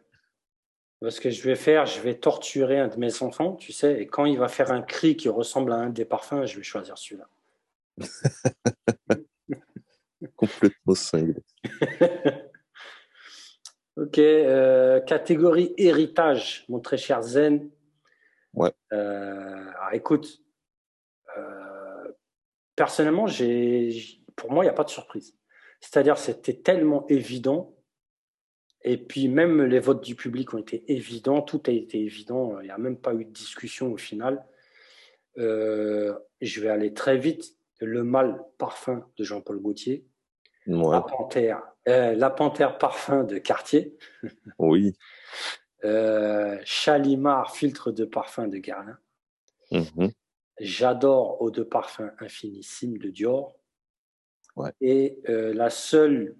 Ce 1.02 1.20
que 1.20 1.30
je 1.30 1.42
vais 1.42 1.56
faire, 1.56 1.84
je 1.84 2.00
vais 2.00 2.14
torturer 2.14 2.80
un 2.80 2.88
de 2.88 2.96
mes 2.96 3.22
enfants, 3.22 3.54
tu 3.54 3.72
sais, 3.72 4.00
et 4.00 4.06
quand 4.06 4.24
il 4.24 4.38
va 4.38 4.48
faire 4.48 4.72
un 4.72 4.80
cri 4.80 5.16
qui 5.16 5.28
ressemble 5.28 5.72
à 5.72 5.76
un 5.76 5.90
des 5.90 6.06
parfums, 6.06 6.46
je 6.46 6.56
vais 6.56 6.62
choisir 6.62 6.96
celui-là. 6.96 7.28
Complètement 10.36 10.94
cinglé. 10.94 11.42
ok, 13.96 14.18
euh, 14.18 15.00
catégorie 15.00 15.74
héritage, 15.76 16.64
mon 16.68 16.80
très 16.80 16.96
cher 16.96 17.22
Zen. 17.22 17.70
Ouais. 18.54 18.72
Euh, 18.94 19.70
écoute, 19.92 20.42
euh, 21.36 22.12
personnellement, 22.74 23.26
j'ai, 23.26 24.22
pour 24.34 24.50
moi, 24.50 24.64
il 24.64 24.66
n'y 24.66 24.70
a 24.70 24.74
pas 24.74 24.84
de 24.84 24.90
surprise. 24.90 25.36
C'est-à-dire, 25.80 26.16
c'était 26.16 26.54
tellement 26.54 27.06
évident 27.08 27.75
et 28.86 28.98
puis 28.98 29.26
même 29.28 29.62
les 29.62 29.80
votes 29.80 30.04
du 30.04 30.14
public 30.14 30.54
ont 30.54 30.58
été 30.58 30.84
évidents, 30.92 31.42
tout 31.42 31.60
a 31.66 31.72
été 31.72 31.98
évident, 31.98 32.60
il 32.60 32.66
n'y 32.66 32.70
a 32.70 32.78
même 32.78 32.96
pas 32.96 33.12
eu 33.14 33.24
de 33.24 33.30
discussion 33.30 33.92
au 33.92 33.96
final. 33.96 34.46
Euh, 35.38 36.16
je 36.40 36.60
vais 36.60 36.68
aller 36.68 36.94
très 36.94 37.18
vite. 37.18 37.56
Le 37.80 38.04
mâle 38.04 38.40
parfum 38.58 39.04
de 39.16 39.24
Jean-Paul 39.24 39.60
Gaultier. 39.60 40.06
La, 40.66 41.00
panthère, 41.00 41.62
euh, 41.88 42.14
la 42.14 42.30
panthère 42.30 42.78
parfum 42.78 43.24
de 43.24 43.38
Cartier. 43.38 43.96
Oui. 44.60 44.96
euh, 45.84 46.56
Chalimard 46.64 47.56
filtre 47.56 47.90
de 47.90 48.04
parfum 48.04 48.46
de 48.46 48.58
Guerlain. 48.58 48.98
Mhm. 49.72 50.12
J'adore 50.60 51.42
eau 51.42 51.50
de 51.50 51.64
parfum 51.64 52.12
infinissime 52.20 52.98
de 52.98 53.10
Dior. 53.10 53.56
Ouais. 54.54 54.70
Et 54.80 55.18
la 55.26 55.70
seule 55.70 56.36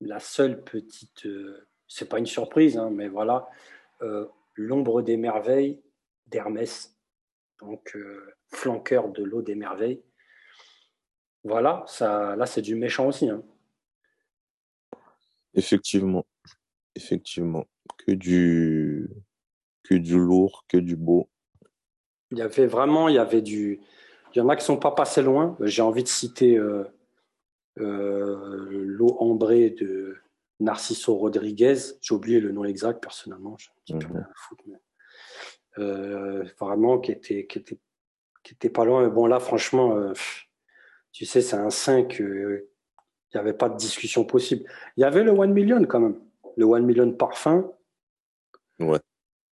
la 0.00 0.20
seule 0.20 0.62
petite, 0.62 1.26
euh, 1.26 1.68
c'est 1.86 2.08
pas 2.08 2.18
une 2.18 2.26
surprise, 2.26 2.76
hein, 2.76 2.90
mais 2.90 3.08
voilà, 3.08 3.48
euh, 4.02 4.26
l'ombre 4.54 5.02
des 5.02 5.16
merveilles 5.16 5.80
d'Hermès, 6.26 6.96
donc 7.60 7.94
euh, 7.96 8.34
flanqueur 8.48 9.08
de 9.08 9.22
l'eau 9.22 9.42
des 9.42 9.54
merveilles. 9.54 10.02
Voilà, 11.44 11.84
ça, 11.86 12.36
là 12.36 12.46
c'est 12.46 12.62
du 12.62 12.74
méchant 12.74 13.08
aussi. 13.08 13.28
Hein. 13.28 13.42
Effectivement, 15.54 16.26
effectivement, 16.94 17.66
que 17.98 18.12
du, 18.12 19.08
que 19.82 19.94
du 19.94 20.18
lourd, 20.18 20.64
que 20.68 20.76
du 20.76 20.96
beau. 20.96 21.28
Il 22.30 22.38
y 22.38 22.42
avait 22.42 22.66
vraiment, 22.66 23.08
il 23.08 23.16
y 23.16 23.18
avait 23.18 23.42
du, 23.42 23.80
il 24.32 24.38
y 24.38 24.40
en 24.40 24.48
a 24.48 24.56
qui 24.56 24.64
sont 24.64 24.76
pas 24.76 24.92
passés 24.92 25.22
loin. 25.22 25.56
J'ai 25.60 25.82
envie 25.82 26.02
de 26.02 26.08
citer 26.08 26.56
euh, 26.56 26.84
l'eau 27.76 29.16
ambrée 29.20 29.70
de 29.70 30.16
Narciso 30.60 31.14
Rodriguez. 31.16 31.76
J'ai 32.00 32.14
oublié 32.14 32.40
le 32.40 32.52
nom 32.52 32.64
exact 32.64 33.02
personnellement. 33.02 33.56
Mhm. 33.88 34.24
Euh, 35.78 36.44
vraiment 36.58 36.98
qui 36.98 37.12
était, 37.12 37.46
qui 37.46 37.58
était, 37.58 37.78
qui 38.42 38.54
était 38.54 38.70
pas 38.70 38.84
loin. 38.84 39.02
Mais 39.02 39.10
bon, 39.10 39.26
là, 39.26 39.40
franchement, 39.40 39.96
euh, 39.96 40.12
tu 41.12 41.24
sais, 41.24 41.40
c'est 41.40 41.56
un 41.56 41.70
5. 41.70 42.18
Il 42.18 42.62
n'y 43.34 43.40
avait 43.40 43.54
pas 43.54 43.68
de 43.68 43.76
discussion 43.76 44.24
possible. 44.24 44.64
Il 44.96 45.00
y 45.00 45.04
avait 45.04 45.22
le 45.22 45.32
1 45.32 45.46
million 45.48 45.82
quand 45.84 46.00
même. 46.00 46.20
Le 46.56 46.66
1 46.66 46.80
million 46.80 47.10
parfum. 47.12 47.70
Ouais. 48.78 48.98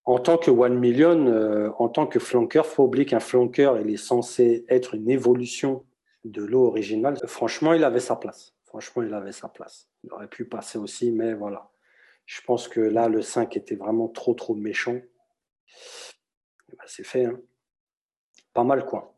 En 0.05 0.19
tant 0.19 0.37
que 0.37 0.51
1 0.51 0.69
million, 0.69 1.71
en 1.77 1.89
tant 1.89 2.07
que 2.07 2.19
flanker, 2.19 2.65
faut 2.65 2.85
oublier 2.85 3.05
qu'un 3.05 3.19
flanker, 3.19 3.79
il 3.79 3.91
est 3.91 3.97
censé 3.97 4.65
être 4.67 4.95
une 4.95 5.09
évolution 5.09 5.85
de 6.25 6.43
l'eau 6.43 6.65
originale, 6.65 7.17
franchement, 7.27 7.73
il 7.73 7.83
avait 7.83 7.99
sa 7.99 8.15
place. 8.15 8.53
Franchement, 8.65 9.03
il 9.03 9.13
avait 9.13 9.31
sa 9.31 9.49
place. 9.49 9.89
Il 10.03 10.11
aurait 10.13 10.27
pu 10.27 10.45
passer 10.45 10.77
aussi, 10.77 11.11
mais 11.11 11.33
voilà. 11.33 11.71
Je 12.25 12.41
pense 12.41 12.67
que 12.67 12.79
là, 12.79 13.07
le 13.07 13.21
5 13.21 13.57
était 13.57 13.75
vraiment 13.75 14.07
trop, 14.07 14.33
trop 14.33 14.53
méchant. 14.53 14.99
Ben, 16.69 16.77
c'est 16.85 17.05
fait. 17.05 17.25
Hein. 17.25 17.39
Pas 18.53 18.63
mal, 18.63 18.85
quoi. 18.85 19.15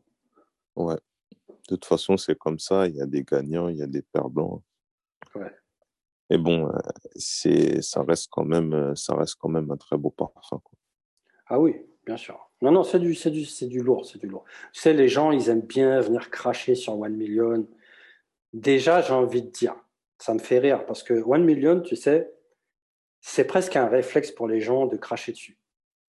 Ouais. 0.76 0.96
De 1.68 1.76
toute 1.76 1.84
façon, 1.84 2.16
c'est 2.16 2.38
comme 2.38 2.58
ça. 2.58 2.86
Il 2.88 2.96
y 2.96 3.02
a 3.02 3.06
des 3.06 3.22
gagnants, 3.22 3.68
il 3.68 3.76
y 3.76 3.82
a 3.82 3.86
des 3.86 4.02
perdants. 4.02 4.62
Ouais. 5.34 5.54
Et 6.30 6.38
bon, 6.38 6.68
euh, 6.68 6.78
c'est, 7.14 7.82
ça 7.82 8.02
reste 8.02 8.28
quand 8.30 8.44
même, 8.44 8.72
euh, 8.72 8.94
ça 8.94 9.14
reste 9.14 9.36
quand 9.38 9.50
même 9.50 9.70
un 9.70 9.76
très 9.76 9.98
beau 9.98 10.10
parfum. 10.10 10.60
Quoi. 10.64 10.78
Ah 11.46 11.60
oui, 11.60 11.76
bien 12.06 12.16
sûr. 12.16 12.50
Non, 12.62 12.70
non, 12.70 12.84
c'est 12.84 13.00
du, 13.00 13.12
du, 13.12 13.68
du 13.68 13.80
lourd, 13.80 14.06
c'est 14.06 14.18
du 14.18 14.28
lourd. 14.28 14.44
Tu 14.72 14.80
sais, 14.80 14.92
les 14.92 15.08
gens, 15.08 15.32
ils 15.32 15.48
aiment 15.48 15.66
bien 15.66 16.00
venir 16.00 16.30
cracher 16.30 16.76
sur 16.76 16.98
One 16.98 17.16
Million. 17.16 17.66
Déjà, 18.52 19.02
j'ai 19.02 19.12
envie 19.12 19.42
de 19.42 19.50
dire, 19.50 19.74
ça 20.18 20.32
me 20.32 20.38
fait 20.38 20.60
rire 20.60 20.86
parce 20.86 21.02
que 21.02 21.14
One 21.14 21.44
Million, 21.44 21.80
tu 21.80 21.96
sais, 21.96 22.32
c'est 23.20 23.48
presque 23.48 23.74
un 23.74 23.88
réflexe 23.88 24.30
pour 24.30 24.46
les 24.46 24.60
gens 24.60 24.86
de 24.86 24.96
cracher 24.96 25.32
dessus. 25.32 25.58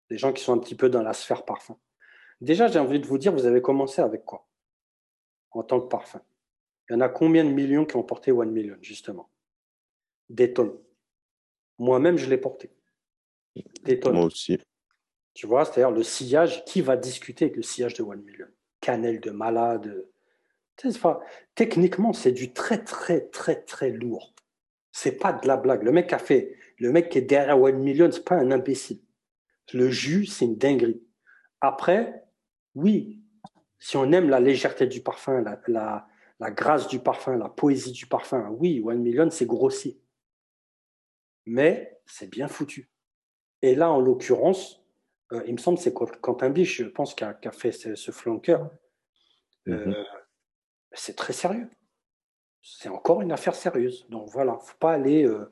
Les 0.09 0.17
gens 0.17 0.33
qui 0.33 0.43
sont 0.43 0.51
un 0.51 0.57
petit 0.57 0.75
peu 0.75 0.89
dans 0.89 1.01
la 1.01 1.13
sphère 1.13 1.45
parfum. 1.45 1.77
Déjà, 2.41 2.67
j'ai 2.67 2.79
envie 2.79 2.99
de 2.99 3.05
vous 3.05 3.17
dire, 3.17 3.31
vous 3.31 3.45
avez 3.45 3.61
commencé 3.61 4.01
avec 4.01 4.25
quoi? 4.25 4.45
En 5.51 5.63
tant 5.63 5.79
que 5.79 5.87
parfum 5.87 6.21
Il 6.89 6.93
y 6.93 6.95
en 6.97 7.01
a 7.01 7.07
combien 7.07 7.45
de 7.45 7.51
millions 7.51 7.85
qui 7.85 7.95
ont 7.95 8.03
porté 8.03 8.33
One 8.33 8.51
Million, 8.51 8.75
justement? 8.81 9.29
Des 10.27 10.51
tonnes. 10.51 10.77
Moi-même, 11.79 12.17
je 12.17 12.29
l'ai 12.29 12.37
porté. 12.37 12.69
Des 13.83 13.97
tonnes. 13.97 14.15
Moi 14.15 14.25
aussi. 14.25 14.59
Tu 15.33 15.47
vois, 15.47 15.65
c'est-à-dire 15.65 15.91
le 15.91 16.03
sillage, 16.03 16.63
qui 16.65 16.81
va 16.81 16.95
discuter 16.95 17.45
avec 17.45 17.57
le 17.57 17.63
sillage 17.63 17.95
de 17.95 18.03
One 18.03 18.21
Million? 18.21 18.47
Cannelle 18.81 19.19
de 19.19 19.31
malade. 19.31 20.07
Techniquement, 21.55 22.13
c'est 22.13 22.31
du 22.31 22.53
très, 22.53 22.83
très, 22.83 23.21
très, 23.29 23.61
très 23.63 23.89
lourd. 23.89 24.33
C'est 24.91 25.17
pas 25.17 25.33
de 25.33 25.47
la 25.47 25.57
blague. 25.57 25.83
Le 25.83 25.91
mec 25.91 26.13
a 26.13 26.19
fait, 26.19 26.55
le 26.77 26.91
mec 26.91 27.09
qui 27.09 27.17
est 27.17 27.21
derrière 27.21 27.59
One 27.59 27.79
Million, 27.79 28.11
c'est 28.11 28.25
pas 28.25 28.35
un 28.35 28.51
imbécile. 28.51 29.01
Le 29.73 29.89
jus, 29.89 30.25
c'est 30.25 30.45
une 30.45 30.57
dinguerie. 30.57 31.03
Après, 31.61 32.25
oui, 32.75 33.23
si 33.79 33.97
on 33.97 34.11
aime 34.11 34.29
la 34.29 34.39
légèreté 34.39 34.85
du 34.85 35.01
parfum, 35.01 35.41
la, 35.41 35.59
la, 35.67 36.07
la 36.39 36.51
grâce 36.51 36.87
du 36.87 36.99
parfum, 36.99 37.37
la 37.37 37.49
poésie 37.49 37.91
du 37.91 38.05
parfum, 38.05 38.49
oui, 38.59 38.81
One 38.85 39.01
Million, 39.01 39.29
c'est 39.29 39.45
grossier. 39.45 39.99
Mais 41.45 42.01
c'est 42.05 42.29
bien 42.29 42.47
foutu. 42.47 42.91
Et 43.61 43.75
là, 43.75 43.91
en 43.91 43.99
l'occurrence, 43.99 44.82
euh, 45.31 45.43
il 45.47 45.53
me 45.53 45.57
semble 45.57 45.77
que 45.77 45.83
c'est 45.83 45.93
Quentin 45.93 46.49
Biche, 46.49 46.77
je 46.77 46.85
pense, 46.85 47.15
qui 47.15 47.23
a, 47.23 47.51
fait 47.51 47.71
ce, 47.71 48.11
flanqueur. 48.11 48.69
Euh, 49.67 49.87
mhm. 49.87 50.05
C'est 50.91 51.15
très 51.15 51.33
sérieux. 51.33 51.69
C'est 52.61 52.89
encore 52.89 53.21
une 53.21 53.31
affaire 53.31 53.55
sérieuse. 53.55 54.05
Donc 54.09 54.29
voilà, 54.29 54.57
faut 54.59 54.77
pas 54.77 54.93
aller 54.93 55.25
euh, 55.25 55.51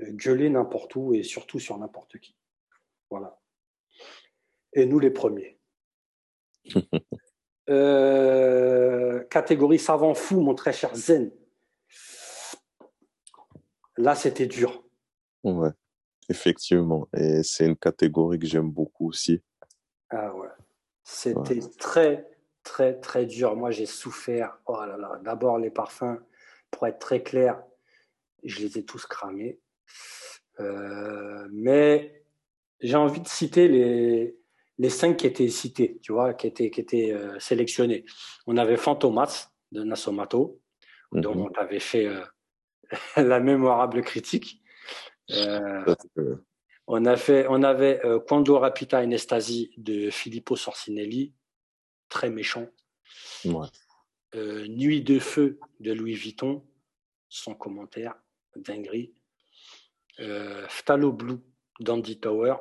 gueuler 0.00 0.50
n'importe 0.50 0.94
où 0.96 1.14
et 1.14 1.22
surtout 1.22 1.58
sur 1.58 1.76
n'importe 1.78 2.18
qui. 2.18 2.36
Voilà. 3.10 3.40
Et 4.72 4.86
nous 4.86 4.98
les 4.98 5.10
premiers. 5.10 5.58
catégorie 9.30 9.78
savant 9.78 10.14
fou, 10.14 10.40
mon 10.40 10.54
très 10.54 10.72
cher 10.72 10.94
Zen. 10.96 11.30
Là, 13.98 14.14
c'était 14.14 14.46
dur. 14.46 14.84
Ouais, 15.44 15.70
effectivement. 16.28 17.08
Et 17.16 17.42
c'est 17.42 17.66
une 17.66 17.76
catégorie 17.76 18.38
que 18.38 18.46
j'aime 18.46 18.70
beaucoup 18.70 19.08
aussi. 19.08 19.42
Ah 20.10 20.34
ouais. 20.34 20.48
C'était 21.02 21.60
très, 21.78 22.28
très, 22.62 22.98
très 23.00 23.26
dur. 23.26 23.56
Moi, 23.56 23.70
j'ai 23.70 23.86
souffert. 23.86 24.58
Oh 24.66 24.84
là 24.84 24.96
là. 24.96 25.20
D'abord, 25.24 25.58
les 25.58 25.70
parfums, 25.70 26.18
pour 26.70 26.86
être 26.86 26.98
très 26.98 27.22
clair, 27.22 27.62
je 28.44 28.60
les 28.60 28.78
ai 28.78 28.84
tous 28.84 29.06
cramés. 29.06 29.58
Euh, 30.60 31.46
mais 31.50 32.24
j'ai 32.80 32.96
envie 32.96 33.20
de 33.20 33.28
citer 33.28 33.68
les, 33.68 34.36
les 34.78 34.90
cinq 34.90 35.18
qui 35.18 35.26
étaient 35.26 35.48
cités, 35.48 35.98
tu 36.02 36.12
vois, 36.12 36.34
qui 36.34 36.46
étaient, 36.46 36.70
qui 36.70 36.80
étaient 36.80 37.12
euh, 37.12 37.38
sélectionnés. 37.38 38.04
On 38.46 38.56
avait 38.56 38.76
Fantomas 38.76 39.50
de 39.72 39.82
Nasomato, 39.84 40.60
dont 41.12 41.34
mhm. 41.34 41.42
on 41.42 41.58
avait 41.58 41.80
fait 41.80 42.06
euh, 42.06 42.22
la 43.16 43.40
mémorable 43.40 44.02
critique. 44.02 44.62
On, 46.86 47.04
a 47.04 47.16
fait, 47.16 47.46
on 47.48 47.62
avait 47.62 48.00
Quando 48.26 48.58
Rapita 48.58 48.98
in 48.98 49.10
Estasi 49.10 49.70
de 49.76 50.10
Filippo 50.10 50.56
Sorcinelli, 50.56 51.34
très 52.08 52.30
méchant. 52.30 52.66
Nuit 54.34 55.02
de 55.02 55.18
feu 55.18 55.58
de 55.80 55.92
Louis 55.92 56.14
Vuitton, 56.14 56.64
sans 57.28 57.54
commentaire, 57.54 58.14
dinguerie. 58.56 59.14
Euh, 60.20 60.66
Phtalo 60.68 61.12
Blue 61.12 61.38
d'Andy 61.80 62.18
Tower, 62.18 62.56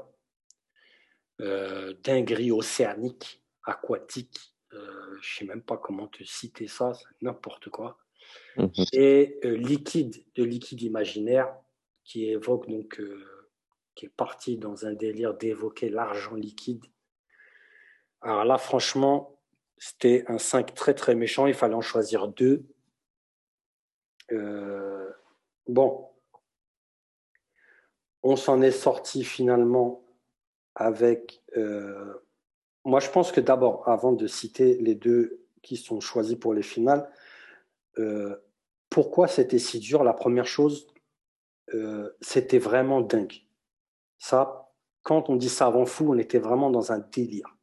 euh, 1.41 1.93
dinguerie 2.03 2.51
océanique, 2.51 3.43
aquatique, 3.63 4.55
euh, 4.73 5.17
je 5.21 5.37
sais 5.37 5.45
même 5.45 5.61
pas 5.61 5.77
comment 5.77 6.07
te 6.07 6.23
citer 6.23 6.67
ça, 6.67 6.93
n'importe 7.21 7.69
quoi. 7.69 7.97
Mhm. 8.57 8.71
Et 8.93 9.39
euh, 9.45 9.55
liquide 9.55 10.23
de 10.35 10.43
liquide 10.43 10.81
imaginaire 10.81 11.53
qui 12.07 12.29
évoque 12.29 12.67
donc, 12.67 12.99
qui 13.95 14.05
est 14.05 14.15
parti 14.15 14.57
dans 14.57 14.85
un 14.85 14.93
délire 14.93 15.35
d'évoquer 15.35 15.89
l'argent 15.89 16.35
liquide. 16.35 16.85
Alors 18.21 18.45
là, 18.45 18.57
franchement, 18.57 19.39
c'était 19.77 20.23
un 20.27 20.39
5 20.39 20.73
très 20.73 20.93
très 20.93 21.13
méchant. 21.13 21.45
Il 21.45 21.53
fallait 21.53 21.75
en 21.75 21.81
choisir 21.81 22.27
deux. 22.27 22.65
bon, 25.67 26.07
on 28.23 28.35
s'en 28.35 28.61
est 28.61 28.71
sorti 28.71 29.23
finalement 29.23 30.03
avec. 30.75 31.41
Euh, 31.55 32.13
moi, 32.83 32.99
je 32.99 33.09
pense 33.09 33.31
que 33.31 33.41
d'abord, 33.41 33.87
avant 33.87 34.11
de 34.11 34.27
citer 34.27 34.77
les 34.77 34.95
deux 34.95 35.45
qui 35.61 35.77
sont 35.77 35.99
choisis 35.99 36.35
pour 36.35 36.53
les 36.53 36.61
finales, 36.61 37.09
euh, 37.97 38.35
pourquoi 38.89 39.27
c'était 39.27 39.59
si 39.59 39.79
dur? 39.79 40.03
La 40.03 40.13
première 40.13 40.45
chose, 40.45 40.87
euh, 41.73 42.15
c'était 42.21 42.59
vraiment 42.59 43.01
dingue. 43.01 43.33
Ça, 44.17 44.71
quand 45.03 45.29
on 45.29 45.35
dit 45.35 45.49
ça 45.49 45.67
avant 45.67 45.85
fou, 45.85 46.13
on 46.13 46.17
était 46.17 46.39
vraiment 46.39 46.69
dans 46.69 46.91
un 46.91 46.99
délire. 46.99 47.55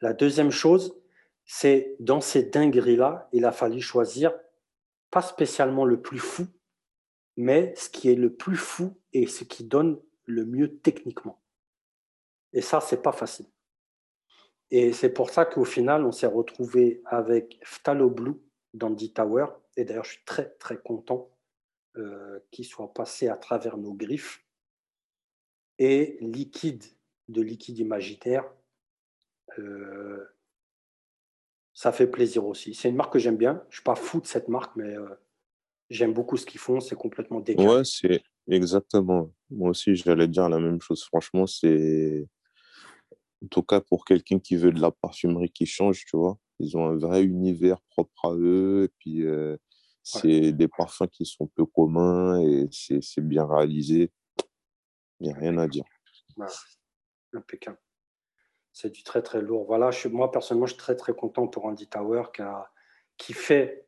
La 0.00 0.12
deuxième 0.12 0.50
chose, 0.50 1.00
c'est 1.44 1.96
dans 2.00 2.20
ces 2.20 2.44
dingueries-là, 2.44 3.28
il 3.32 3.44
a 3.44 3.52
fallu 3.52 3.80
choisir 3.80 4.32
pas 5.10 5.22
spécialement 5.22 5.84
le 5.84 6.00
plus 6.00 6.18
fou, 6.18 6.46
mais 7.36 7.74
ce 7.76 7.88
qui 7.90 8.10
est 8.10 8.14
le 8.14 8.32
plus 8.32 8.56
fou 8.56 8.96
et 9.12 9.26
ce 9.26 9.44
qui 9.44 9.64
donne 9.64 10.00
le 10.24 10.44
mieux 10.44 10.78
techniquement. 10.78 11.42
Et 12.52 12.62
ça, 12.62 12.80
c'est 12.80 13.02
pas 13.02 13.12
facile. 13.12 13.46
Et 14.70 14.92
c'est 14.92 15.10
pour 15.10 15.30
ça 15.30 15.44
qu'au 15.44 15.64
final, 15.64 16.04
on 16.04 16.12
s'est 16.12 16.26
retrouvé 16.26 17.02
avec 17.04 17.58
Phtalo 17.64 18.08
Blue 18.08 18.40
d'Andy 18.72 19.12
Tower. 19.12 19.46
Et 19.76 19.84
d'ailleurs, 19.84 20.04
je 20.04 20.12
suis 20.12 20.24
très, 20.24 20.50
très 20.60 20.78
content 20.78 21.28
euh, 21.96 22.40
qu'il 22.50 22.64
soit 22.64 22.92
passé 22.92 23.28
à 23.28 23.36
travers 23.36 23.76
nos 23.76 23.94
griffes. 23.94 24.44
Et 25.78 26.18
Liquide 26.20 26.84
de 27.28 27.42
Liquide 27.42 27.78
Imaginaire. 27.78 28.44
Euh, 29.58 30.24
ça 31.72 31.92
fait 31.92 32.06
plaisir 32.06 32.46
aussi. 32.46 32.74
C'est 32.74 32.90
une 32.90 32.96
marque 32.96 33.14
que 33.14 33.18
j'aime 33.18 33.36
bien. 33.36 33.62
Je 33.64 33.68
ne 33.68 33.72
suis 33.74 33.82
pas 33.82 33.94
fou 33.94 34.20
de 34.20 34.26
cette 34.26 34.48
marque, 34.48 34.76
mais 34.76 34.96
euh, 34.96 35.08
J'aime 35.90 36.14
beaucoup 36.14 36.36
ce 36.36 36.46
qu'ils 36.46 36.60
font, 36.60 36.78
c'est 36.78 36.94
complètement 36.94 37.40
décalé. 37.40 37.68
Ouais, 37.68 37.84
c'est 37.84 38.22
exactement. 38.48 39.28
Moi 39.50 39.70
aussi, 39.70 39.96
j'allais 39.96 40.28
dire 40.28 40.48
la 40.48 40.60
même 40.60 40.80
chose. 40.80 41.02
Franchement, 41.02 41.46
c'est. 41.46 42.28
En 43.42 43.48
tout 43.48 43.62
cas, 43.62 43.80
pour 43.80 44.04
quelqu'un 44.04 44.38
qui 44.38 44.54
veut 44.54 44.70
de 44.70 44.80
la 44.80 44.92
parfumerie 44.92 45.50
qui 45.50 45.66
change, 45.66 46.04
tu 46.04 46.16
vois, 46.16 46.38
ils 46.60 46.76
ont 46.76 46.86
un 46.86 46.96
vrai 46.96 47.24
univers 47.24 47.80
propre 47.90 48.26
à 48.26 48.34
eux. 48.34 48.84
Et 48.84 48.94
puis, 48.98 49.26
euh, 49.26 49.56
c'est 50.04 50.52
des 50.52 50.68
parfums 50.68 51.08
qui 51.10 51.26
sont 51.26 51.48
peu 51.48 51.66
et 52.40 52.68
c'est 52.70 53.20
bien 53.20 53.46
réalisé. 53.46 54.10
Il 55.20 55.28
n'y 55.28 55.32
a 55.32 55.36
rien 55.36 55.58
à 55.58 55.68
dire. 55.68 55.84
Impeccable. 57.32 57.78
C'est 58.72 58.90
du 58.90 59.02
très, 59.02 59.22
très 59.22 59.42
lourd. 59.42 59.66
Voilà, 59.66 59.90
je, 59.90 60.08
moi, 60.08 60.30
personnellement, 60.30 60.66
je 60.66 60.72
suis 60.72 60.78
très, 60.78 60.96
très 60.96 61.12
content 61.12 61.46
pour 61.46 61.66
Andy 61.66 61.86
Tower 61.86 62.24
qui, 62.32 62.42
qui 63.18 63.32
fait 63.32 63.86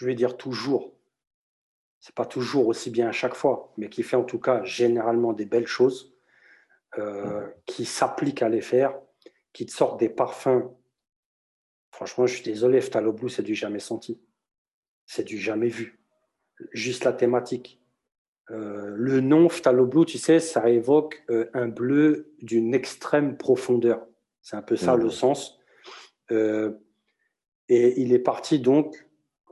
je 0.00 0.06
vais 0.06 0.14
dire 0.14 0.38
toujours, 0.38 0.94
c'est 2.00 2.14
pas 2.14 2.24
toujours 2.24 2.66
aussi 2.68 2.88
bien 2.88 3.08
à 3.08 3.12
chaque 3.12 3.34
fois, 3.34 3.70
mais 3.76 3.90
qui 3.90 4.02
fait 4.02 4.16
en 4.16 4.24
tout 4.24 4.40
cas 4.40 4.64
généralement 4.64 5.34
des 5.34 5.44
belles 5.44 5.66
choses, 5.66 6.16
euh, 6.98 7.46
qui 7.66 7.84
s'appliquent 7.84 8.40
à 8.40 8.48
les 8.48 8.62
faire, 8.62 8.98
qui 9.52 9.66
te 9.66 9.72
sortent 9.72 10.00
des 10.00 10.08
parfums. 10.08 10.70
Franchement, 11.92 12.26
je 12.26 12.36
suis 12.36 12.44
désolé, 12.44 12.80
Blue, 13.12 13.28
c'est 13.28 13.42
du 13.42 13.54
jamais 13.54 13.78
senti. 13.78 14.22
C'est 15.04 15.24
du 15.24 15.38
jamais 15.38 15.68
vu. 15.68 15.99
Juste 16.72 17.04
la 17.04 17.12
thématique. 17.12 17.80
Euh, 18.50 18.92
le 18.96 19.20
nom 19.20 19.48
Phtalo 19.48 19.86
Blue, 19.86 20.04
tu 20.04 20.18
sais, 20.18 20.40
ça 20.40 20.68
évoque 20.68 21.22
euh, 21.30 21.48
un 21.54 21.68
bleu 21.68 22.32
d'une 22.42 22.74
extrême 22.74 23.36
profondeur. 23.36 24.06
C'est 24.42 24.56
un 24.56 24.62
peu 24.62 24.76
ça 24.76 24.96
le 24.96 25.10
sens. 25.10 25.58
et 26.30 26.72
il 27.68 28.12
est 28.12 28.18
parti 28.18 28.58
donc 28.58 29.06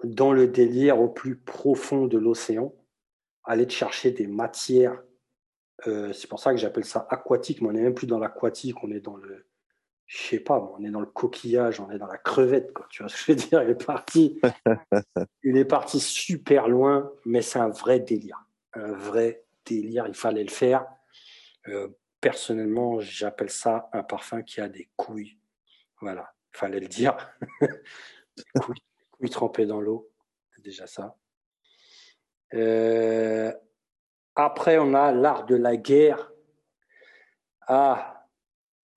dans 0.05 0.33
le 0.33 0.47
délire 0.47 1.01
au 1.01 1.09
plus 1.09 1.37
profond 1.37 2.07
de 2.07 2.19
l'océan, 2.19 2.75
aller 3.45 3.69
chercher 3.69 4.11
des 4.11 4.27
matières. 4.27 5.03
Euh, 5.87 6.13
c'est 6.13 6.29
pour 6.29 6.41
ça 6.41 6.53
que 6.53 6.59
j'appelle 6.59 6.85
ça 6.85 7.07
aquatique, 7.11 7.61
mais 7.61 7.69
on 7.69 7.73
n'est 7.73 7.83
même 7.83 7.95
plus 7.95 8.07
dans 8.07 8.19
l'aquatique, 8.19 8.83
on 8.83 8.91
est 8.91 9.01
dans 9.01 9.17
le, 9.17 9.47
je 10.09 10.17
sais 10.17 10.41
pas, 10.41 10.59
on 10.59 10.83
est 10.83 10.91
dans 10.91 11.01
le 11.01 11.07
coquillage, 11.07 11.81
on 11.81 11.91
est 11.91 11.99
dans 11.99 12.07
la 12.07 12.17
crevette, 12.17 12.73
quoi. 12.73 12.87
Tu 12.89 13.03
vois 13.03 13.11
ce 13.11 13.15
que 13.15 13.21
je 13.21 13.33
veux 13.33 13.49
dire 13.49 13.63
Il 13.63 13.71
est 13.71 13.85
parti, 13.87 14.41
il 15.45 15.57
est 15.57 15.67
parti 15.67 16.01
super 16.01 16.67
loin, 16.67 17.13
mais 17.27 17.43
c'est 17.43 17.59
un 17.59 17.69
vrai 17.69 18.01
délire, 18.01 18.43
un 18.73 18.93
vrai 18.93 19.45
délire. 19.67 20.07
Il 20.09 20.15
fallait 20.15 20.45
le 20.45 20.51
faire. 20.51 20.87
Euh, 21.69 21.89
personnellement, 22.23 23.01
j'appelle 23.01 23.51
ça 23.51 23.91
un 23.93 24.03
parfum 24.03 24.43
qui 24.43 24.63
a 24.63 24.69
des 24.69 24.89
couilles. 24.97 25.39
Voilà, 26.01 26.35
il 26.55 26.59
fallait 26.59 26.81
le 26.81 26.89
dire. 26.89 27.17
couilles 28.61 28.83
oui, 29.21 29.31
trempé 29.31 29.67
dans 29.67 29.81
l'eau, 29.81 30.11
c'est 30.55 30.63
déjà 30.63 30.87
ça. 30.87 31.17
Euh, 32.55 33.53
après, 34.35 34.79
on 34.79 34.95
a 34.95 35.13
l'art 35.13 35.45
de 35.45 35.57
la 35.57 35.77
guerre. 35.77 36.33
Ah, 37.67 38.18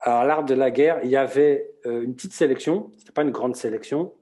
alors 0.02 0.24
l'art 0.24 0.44
de 0.44 0.54
la 0.54 0.72
guerre, 0.72 1.00
il 1.04 1.10
y 1.10 1.16
avait 1.16 1.74
euh, 1.86 2.02
une 2.02 2.16
petite 2.16 2.34
sélection, 2.34 2.92
c'était 2.98 3.12
pas 3.12 3.22
une 3.22 3.32
grande 3.32 3.56
sélection, 3.56 4.14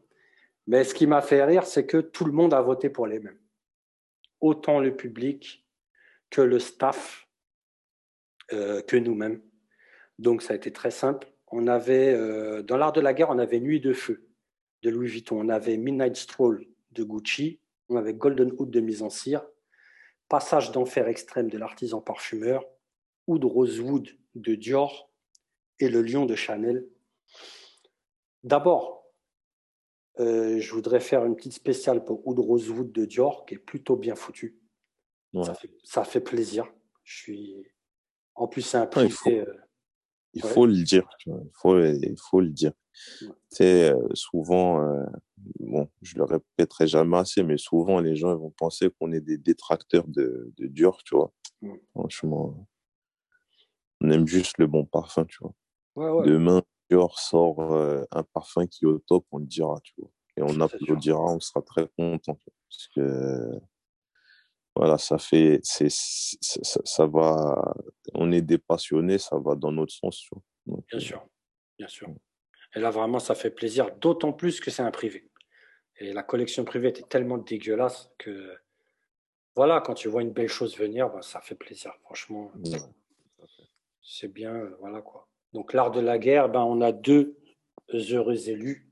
mais 0.67 0.83
ce 0.83 0.93
qui 0.93 1.07
m'a 1.07 1.21
fait 1.21 1.43
rire, 1.43 1.65
c'est 1.65 1.85
que 1.85 1.97
tout 1.97 2.25
le 2.25 2.31
monde 2.31 2.53
a 2.53 2.61
voté 2.61 2.89
pour 2.89 3.07
les 3.07 3.19
mêmes. 3.19 3.39
Autant 4.41 4.79
le 4.79 4.95
public 4.95 5.65
que 6.29 6.41
le 6.41 6.59
staff, 6.59 7.27
euh, 8.53 8.81
que 8.81 8.97
nous-mêmes. 8.97 9.41
Donc 10.19 10.41
ça 10.41 10.53
a 10.53 10.55
été 10.55 10.71
très 10.71 10.91
simple. 10.91 11.27
On 11.51 11.65
avait, 11.67 12.13
dans 12.63 12.77
l'art 12.77 12.91
de 12.91 13.01
la 13.01 13.13
guerre, 13.13 13.31
on 13.31 13.39
avait 13.39 13.59
Nuit 13.59 13.79
de 13.79 13.93
feu 13.93 14.29
de 14.83 14.89
Louis 14.89 15.07
Vuitton. 15.07 15.39
On 15.39 15.49
avait 15.49 15.77
Midnight 15.77 16.15
Stroll 16.15 16.65
de 16.91 17.03
Gucci. 17.03 17.59
On 17.89 17.95
avait 17.95 18.13
Golden 18.13 18.51
Hood 18.57 18.69
de 18.69 18.79
Mise 18.79 19.01
en 19.01 19.09
Cire. 19.09 19.45
Passage 20.27 20.71
d'enfer 20.71 21.07
extrême 21.07 21.49
de 21.49 21.57
l'artisan 21.57 22.01
parfumeur. 22.01 22.63
Oud 23.27 23.43
Rosewood 23.43 24.09
de 24.35 24.55
Dior. 24.55 25.08
Et 25.79 25.89
le 25.89 26.01
lion 26.01 26.25
de 26.25 26.35
Chanel. 26.35 26.87
D'abord, 28.43 29.05
euh, 30.19 30.59
je 30.59 30.73
voudrais 30.73 30.99
faire 30.99 31.25
une 31.25 31.35
petite 31.35 31.53
spéciale 31.53 32.03
pour 32.03 32.27
Oud 32.27 32.39
Rosewood 32.39 32.91
de 32.91 33.05
Dior, 33.05 33.45
qui 33.45 33.55
est 33.55 33.59
plutôt 33.59 33.95
bien 33.95 34.15
foutu. 34.15 34.59
Ça, 35.83 36.03
fait, 36.03 36.21
plaisir. 36.21 36.65
Je 37.03 37.17
suis. 37.17 37.67
En 38.35 38.47
plus, 38.47 38.61
c'est 38.61 38.77
un 38.77 38.87
prix. 38.87 39.05
il, 39.05 39.11
faut, 39.11 39.29
euh, 39.29 39.45
il 40.33 40.41
faut 40.41 40.65
le 40.65 40.83
dire. 40.83 41.07
Il 41.27 41.51
faut, 41.53 41.79
il 41.79 42.15
faut 42.17 42.41
le 42.41 42.49
dire. 42.49 42.73
C'est 43.49 43.91
euh, 43.91 44.07
souvent, 44.13 44.83
euh, 44.83 45.05
bon, 45.59 45.89
je 46.01 46.17
le 46.17 46.23
répéterai 46.23 46.87
jamais 46.87 47.17
assez, 47.17 47.43
mais 47.43 47.57
souvent 47.57 47.99
les 47.99 48.15
gens 48.15 48.35
vont 48.35 48.51
penser 48.51 48.89
qu'on 48.89 49.11
est 49.11 49.21
des 49.21 49.37
détracteurs 49.37 50.07
de, 50.07 50.51
de 50.57 50.67
Dior, 50.67 51.01
tu 51.03 51.15
vois. 51.15 51.31
Franchement, 51.91 52.67
on 54.01 54.09
aime 54.09 54.27
juste 54.27 54.57
le 54.57 54.67
bon 54.67 54.85
parfum, 54.85 55.25
tu 55.25 55.37
vois. 55.41 55.53
Demain, 56.25 56.61
Dior 56.89 57.19
sort 57.19 57.73
euh, 57.73 58.03
un 58.11 58.23
parfum 58.23 58.65
qui 58.67 58.85
est 58.85 58.87
au 58.87 58.99
top, 58.99 59.25
on 59.31 59.39
le 59.39 59.45
dira, 59.45 59.79
tu 59.83 59.93
vois. 59.97 60.11
Et 60.37 60.41
on 60.41 60.59
applaudira, 60.61 61.19
on 61.19 61.39
sera 61.39 61.61
très 61.61 61.87
content. 61.97 62.37
Parce 62.69 62.87
que, 62.95 63.59
voilà, 64.75 64.97
ça 64.97 65.17
fait, 65.17 65.59
c'est, 65.63 65.89
ça, 65.89 66.79
ça, 66.83 67.05
va, 67.05 67.75
on 68.13 68.31
est 68.31 68.41
des 68.41 68.57
passionnés, 68.57 69.17
ça 69.17 69.37
va 69.37 69.55
dans 69.55 69.71
notre 69.71 69.93
sens. 69.93 70.29
bien 70.65 70.77
euh, 70.93 70.99
sûr, 70.99 71.25
bien 71.77 71.87
sûr. 71.87 72.09
Et 72.75 72.79
là, 72.79 72.89
vraiment, 72.89 73.19
ça 73.19 73.35
fait 73.35 73.51
plaisir, 73.51 73.93
d'autant 73.97 74.31
plus 74.31 74.59
que 74.59 74.71
c'est 74.71 74.83
un 74.83 74.91
privé. 74.91 75.29
Et 75.97 76.13
la 76.13 76.23
collection 76.23 76.63
privée 76.63 76.89
était 76.89 77.03
tellement 77.03 77.37
dégueulasse 77.37 78.11
que, 78.17 78.55
voilà, 79.55 79.81
quand 79.81 79.95
tu 79.95 80.07
vois 80.07 80.21
une 80.21 80.31
belle 80.31 80.47
chose 80.47 80.77
venir, 80.77 81.09
ben, 81.09 81.21
ça 81.21 81.41
fait 81.41 81.55
plaisir, 81.55 81.93
franchement. 82.03 82.51
C'est 84.01 84.31
bien, 84.31 84.55
euh, 84.55 84.75
voilà 84.79 85.01
quoi. 85.01 85.28
Donc, 85.53 85.73
l'art 85.73 85.91
de 85.91 85.99
la 85.99 86.17
guerre, 86.17 86.49
ben, 86.49 86.61
on 86.61 86.81
a 86.81 86.91
deux 86.91 87.37
heureux 87.93 88.49
élus, 88.49 88.89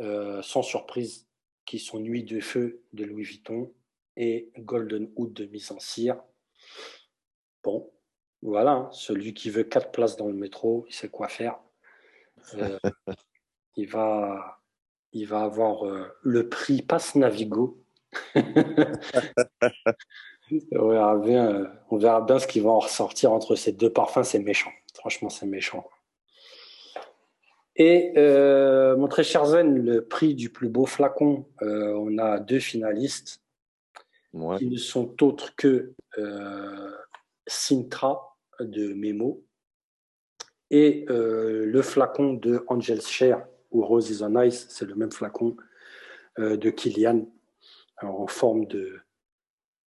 euh, 0.00 0.42
sans 0.42 0.62
surprise, 0.62 1.28
qui 1.64 1.78
sont 1.78 2.00
Nuit 2.00 2.24
de 2.24 2.40
feu 2.40 2.82
de 2.92 3.04
Louis 3.04 3.22
Vuitton 3.22 3.72
et 4.16 4.50
Golden 4.58 5.10
Hood 5.16 5.32
de 5.32 5.46
mise 5.46 5.70
en 5.70 5.78
cire. 5.78 6.20
Bon, 7.62 7.90
voilà, 8.42 8.72
hein. 8.72 8.88
celui 8.92 9.34
qui 9.34 9.50
veut 9.50 9.64
quatre 9.64 9.92
places 9.92 10.16
dans 10.16 10.26
le 10.26 10.34
métro, 10.34 10.84
il 10.88 10.94
sait 10.94 11.08
quoi 11.08 11.28
faire. 11.28 11.60
Euh, 12.54 12.78
il, 13.76 13.88
va, 13.88 14.60
il 15.12 15.26
va 15.28 15.42
avoir 15.42 15.86
euh, 15.86 16.08
le 16.22 16.48
prix 16.48 16.82
Passe 16.82 17.14
Navigo. 17.14 17.80
on, 18.34 18.42
verra 20.88 21.16
bien, 21.18 21.72
on 21.90 21.98
verra 21.98 22.20
bien 22.22 22.40
ce 22.40 22.48
qui 22.48 22.58
va 22.58 22.70
en 22.70 22.80
ressortir 22.80 23.32
entre 23.32 23.54
ces 23.54 23.72
deux 23.72 23.92
parfums. 23.92 24.24
C'est 24.24 24.40
méchant. 24.40 24.72
Franchement, 25.00 25.30
c'est 25.30 25.46
méchant. 25.46 25.88
Et 27.74 28.12
euh, 28.18 28.98
mon 28.98 29.08
très 29.08 29.24
cher 29.24 29.46
Zen, 29.46 29.82
le 29.82 30.04
prix 30.04 30.34
du 30.34 30.50
plus 30.50 30.68
beau 30.68 30.84
flacon, 30.84 31.46
euh, 31.62 31.94
on 31.94 32.18
a 32.18 32.38
deux 32.38 32.58
finalistes 32.58 33.42
qui 34.58 34.66
ne 34.66 34.76
sont 34.76 35.22
autres 35.24 35.56
que 35.56 35.94
euh, 36.18 36.92
Sintra 37.46 38.36
de 38.60 38.92
Memo 38.92 39.42
et 40.70 41.06
le 41.08 41.80
flacon 41.82 42.34
de 42.34 42.62
Angel's 42.68 43.08
Share 43.08 43.46
ou 43.70 43.82
Rose 43.82 44.10
is 44.10 44.22
on 44.22 44.38
Ice, 44.42 44.66
c'est 44.68 44.84
le 44.84 44.94
même 44.94 45.10
flacon 45.10 45.56
de 46.38 46.70
Kilian 46.70 47.26
en 48.02 48.26
forme 48.26 48.66
de, 48.66 49.00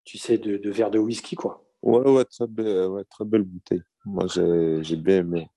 tu 0.04 0.16
sais, 0.16 0.38
de, 0.38 0.70
verre 0.70 0.90
de 0.90 0.98
whisky 0.98 1.36
quoi. 1.36 1.64
Ouais, 1.82 2.08
ouais, 2.08 2.24
très 2.24 2.46
belle, 2.46 3.04
très 3.10 3.24
belle 3.26 3.42
bouteille. 3.42 3.82
Moi, 4.04 4.26
j'ai 4.26 4.96
bien 4.96 5.18
aimé 5.18 5.48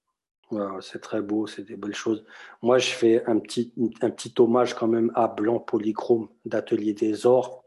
c'est 0.82 1.02
très 1.02 1.22
beau, 1.22 1.48
c'est 1.48 1.64
des 1.64 1.76
belles 1.76 1.96
choses. 1.96 2.26
Moi, 2.62 2.78
je 2.78 2.90
fais 2.90 3.26
un 3.26 3.40
petit, 3.40 3.74
un 4.02 4.10
petit 4.10 4.34
hommage 4.38 4.74
quand 4.74 4.88
même 4.88 5.12
à 5.16 5.28
Blanc 5.28 5.60
Polychrome 5.60 6.30
d'Atelier 6.46 6.94
des 6.94 7.26
Ors, 7.26 7.64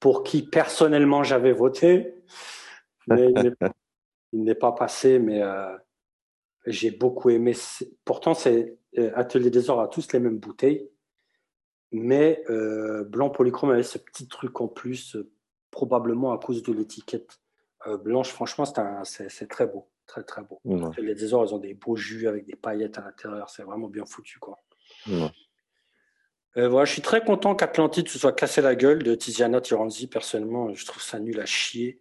pour 0.00 0.24
qui 0.24 0.42
personnellement 0.42 1.22
j'avais 1.22 1.52
voté. 1.52 2.14
Mais 3.06 3.28
il 4.32 4.42
n'est 4.42 4.54
pas 4.54 4.72
passé, 4.72 5.18
mais 5.18 5.42
euh, 5.42 5.76
j'ai 6.66 6.90
beaucoup 6.90 7.30
aimé. 7.30 7.54
Pourtant, 8.04 8.34
c'est 8.34 8.78
euh, 8.98 9.10
Atelier 9.14 9.50
des 9.50 9.70
Ors 9.70 9.80
a 9.80 9.88
tous 9.88 10.12
les 10.12 10.20
mêmes 10.20 10.38
bouteilles, 10.38 10.90
mais 11.92 12.42
euh, 12.50 13.04
Blanc 13.04 13.30
Polychrome 13.30 13.70
avait 13.70 13.82
ce 13.82 13.98
petit 13.98 14.28
truc 14.28 14.60
en 14.60 14.68
plus, 14.68 15.16
probablement 15.70 16.32
à 16.32 16.38
cause 16.38 16.62
de 16.62 16.72
l'étiquette 16.72 17.40
blanche. 18.02 18.30
Franchement, 18.32 18.64
c'est 19.04 19.48
très 19.48 19.66
beau. 19.66 19.88
Très, 20.08 20.22
très 20.22 20.42
beau. 20.42 20.60
Les 20.98 21.14
désordres, 21.14 21.50
ils 21.50 21.54
ont 21.54 21.58
des 21.58 21.74
beaux 21.74 21.94
jus 21.94 22.26
avec 22.28 22.46
des 22.46 22.56
paillettes 22.56 22.96
à 22.96 23.02
l'intérieur. 23.02 23.50
C'est 23.50 23.62
vraiment 23.62 23.88
bien 23.88 24.06
foutu, 24.06 24.38
quoi. 24.38 24.58
Euh, 26.56 26.68
voilà, 26.68 26.86
je 26.86 26.92
suis 26.92 27.02
très 27.02 27.22
content 27.22 27.54
qu'Atlantide 27.54 28.08
se 28.08 28.18
soit 28.18 28.32
cassé 28.32 28.62
la 28.62 28.74
gueule 28.74 29.02
de 29.02 29.14
Tiziana 29.14 29.60
Tiranzi. 29.60 30.06
Personnellement, 30.06 30.72
je 30.72 30.86
trouve 30.86 31.02
ça 31.02 31.20
nul 31.20 31.38
à 31.38 31.44
chier. 31.44 32.00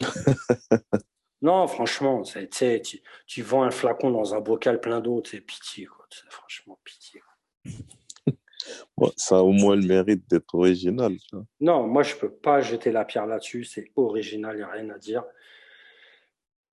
non, 1.42 1.66
franchement, 1.66 2.22
tu, 2.22 3.02
tu 3.26 3.42
vends 3.42 3.64
un 3.64 3.72
flacon 3.72 4.12
dans 4.12 4.36
un 4.36 4.40
bocal 4.40 4.80
plein 4.80 5.00
d'eau, 5.00 5.20
c'est 5.24 5.40
pitié, 5.40 5.86
quoi. 5.86 6.06
Franchement, 6.30 6.78
pitié. 6.84 7.20
ça 9.16 9.38
a 9.38 9.40
au 9.40 9.50
moins 9.50 9.74
le 9.74 9.82
mérite 9.82 10.30
d'être 10.30 10.54
original. 10.54 11.16
Non, 11.60 11.88
moi, 11.88 12.04
je 12.04 12.14
peux 12.14 12.30
pas 12.30 12.60
jeter 12.60 12.92
la 12.92 13.04
pierre 13.04 13.26
là-dessus. 13.26 13.64
C'est 13.64 13.90
original, 13.96 14.54
il 14.54 14.58
n'y 14.58 14.62
a 14.62 14.68
rien 14.68 14.90
à 14.90 14.98
dire. 14.98 15.24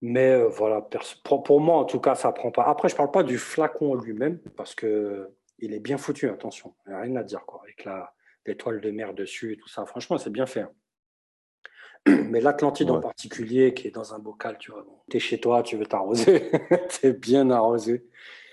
Mais 0.02 0.32
euh, 0.32 0.48
voilà, 0.48 0.88
pour, 1.24 1.60
moi, 1.60 1.78
en 1.78 1.86
tout 1.86 2.00
cas, 2.00 2.16
ça 2.16 2.32
prend 2.32 2.52
pas. 2.52 2.64
Après, 2.64 2.90
je 2.90 2.96
parle 2.96 3.12
pas 3.12 3.24
du 3.24 3.38
flacon 3.38 3.96
lui-même, 3.96 4.40
parce 4.56 4.76
que 4.76 5.30
il 5.60 5.74
est 5.74 5.80
bien 5.80 5.98
foutu, 5.98 6.30
attention. 6.30 6.74
Il 6.86 6.90
n'y 6.90 6.96
a 6.96 7.02
rien 7.02 7.16
à 7.18 7.24
dire, 7.24 7.46
quoi. 7.46 7.62
Avec 7.64 7.88
l'étoile 8.46 8.80
de 8.80 8.92
mer 8.92 9.14
dessus 9.14 9.54
et 9.54 9.58
tout 9.58 9.68
ça. 9.68 9.86
Franchement, 9.86 10.18
c'est 10.18 10.30
bien 10.30 10.46
fait. 10.46 10.62
Hein. 10.62 10.72
Mais 12.30 12.40
l'Atlantide 12.40 12.92
en 12.92 13.02
particulier, 13.02 13.74
qui 13.74 13.88
est 13.88 13.92
dans 13.92 14.14
un 14.14 14.20
bocal, 14.20 14.58
tu 14.58 14.72
vois, 14.72 14.86
tu 15.10 15.18
es 15.18 15.20
chez 15.20 15.40
toi, 15.40 15.64
tu 15.64 15.76
veux 15.76 15.86
t'arroser, 15.86 16.50
tu 16.90 17.08
es 17.08 17.14
bien 17.14 17.50
arrosé. 17.50 18.08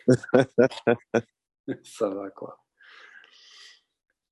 ça 1.82 2.08
va, 2.08 2.30
quoi. 2.30 2.58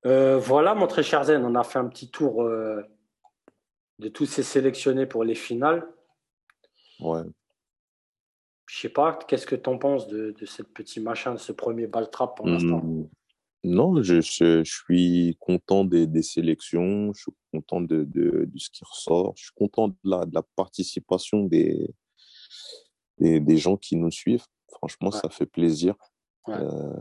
Euh, 0.06 0.38
voilà, 0.38 0.74
mon 0.74 0.86
très 0.86 1.02
cher 1.02 1.24
Zen, 1.24 1.44
on 1.44 1.54
a 1.54 1.64
fait 1.64 1.78
un 1.78 1.88
petit 1.88 2.10
tour 2.10 2.42
euh, 2.42 2.82
de 3.98 4.08
tous 4.08 4.26
ces 4.26 4.42
sélectionnés 4.42 5.06
pour 5.06 5.24
les 5.24 5.34
finales. 5.34 5.88
Ouais. 7.00 7.22
Je 8.66 8.80
sais 8.80 8.88
pas, 8.88 9.18
qu'est-ce 9.28 9.46
que 9.46 9.56
tu 9.56 9.68
en 9.68 9.78
penses 9.78 10.08
de, 10.08 10.34
de 10.38 10.46
ce 10.46 10.62
petit 10.62 11.00
machin, 11.00 11.34
de 11.34 11.38
ce 11.38 11.52
premier 11.52 11.86
ball 11.86 12.10
trap 12.10 12.36
pour 12.36 12.46
l'instant? 12.46 12.82
Mmh. 12.82 13.08
Non, 13.64 14.02
je, 14.02 14.20
je, 14.20 14.62
suis 14.62 15.36
content 15.40 15.84
des, 15.84 16.06
des, 16.06 16.22
sélections, 16.22 17.12
je 17.14 17.22
suis 17.22 17.32
content 17.50 17.80
de, 17.80 18.04
de, 18.04 18.44
de, 18.44 18.58
ce 18.58 18.68
qui 18.68 18.84
ressort, 18.84 19.32
je 19.36 19.44
suis 19.44 19.54
content 19.54 19.88
de 19.88 19.96
la, 20.04 20.26
de 20.26 20.34
la 20.34 20.42
participation 20.42 21.44
des, 21.44 21.94
des, 23.18 23.40
des, 23.40 23.56
gens 23.56 23.78
qui 23.78 23.96
nous 23.96 24.10
suivent. 24.10 24.44
Franchement, 24.68 25.10
ça 25.10 25.30
fait 25.30 25.46
plaisir. 25.46 25.94
Euh, 26.48 26.92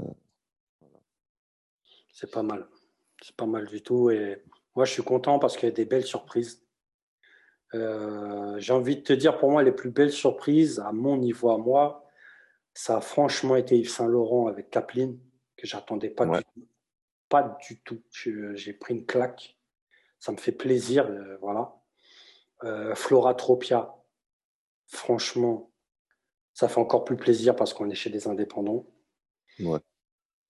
C'est 2.13 2.31
pas 2.31 2.43
mal. 2.43 2.65
C'est 3.21 3.35
pas 3.35 3.45
mal 3.45 3.67
du 3.67 3.81
tout. 3.81 4.09
Et 4.09 4.41
moi, 4.73 4.85
je 4.85 4.93
suis 4.93 5.03
content 5.03 5.39
parce 5.39 5.57
qu'il 5.57 5.67
y 5.67 5.71
a 5.71 5.75
des 5.75 5.85
belles 5.85 6.05
surprises. 6.05 6.62
Euh, 7.75 8.59
j'ai 8.59 8.73
envie 8.73 8.97
de 8.97 9.01
te 9.01 9.13
dire, 9.13 9.37
pour 9.37 9.51
moi, 9.51 9.63
les 9.63 9.71
plus 9.71 9.89
belles 9.89 10.11
surprises, 10.11 10.79
à 10.79 10.91
mon 10.91 11.17
niveau, 11.17 11.49
à 11.49 11.57
moi, 11.57 12.05
ça 12.73 12.97
a 12.97 13.01
franchement 13.01 13.55
été 13.55 13.77
Yves 13.77 13.89
Saint-Laurent 13.89 14.47
avec 14.47 14.69
Kaplan, 14.69 15.15
que 15.57 15.67
j'attendais 15.67 16.09
pas 16.09 16.25
du 16.25 16.43
tout. 16.43 16.67
Pas 17.29 17.57
du 17.67 17.79
tout. 17.81 18.01
J'ai 18.11 18.73
pris 18.73 18.93
une 18.93 19.05
claque. 19.05 19.57
Ça 20.19 20.31
me 20.31 20.37
fait 20.37 20.51
plaisir. 20.51 21.07
Euh, 21.07 21.37
voilà. 21.41 21.75
Euh, 22.63 22.95
Flora 22.95 23.33
Tropia, 23.33 23.95
franchement, 24.87 25.71
ça 26.53 26.69
fait 26.69 26.79
encore 26.79 27.03
plus 27.03 27.17
plaisir 27.17 27.55
parce 27.55 27.73
qu'on 27.73 27.89
est 27.89 27.95
chez 27.95 28.09
des 28.09 28.27
indépendants. 28.27 28.85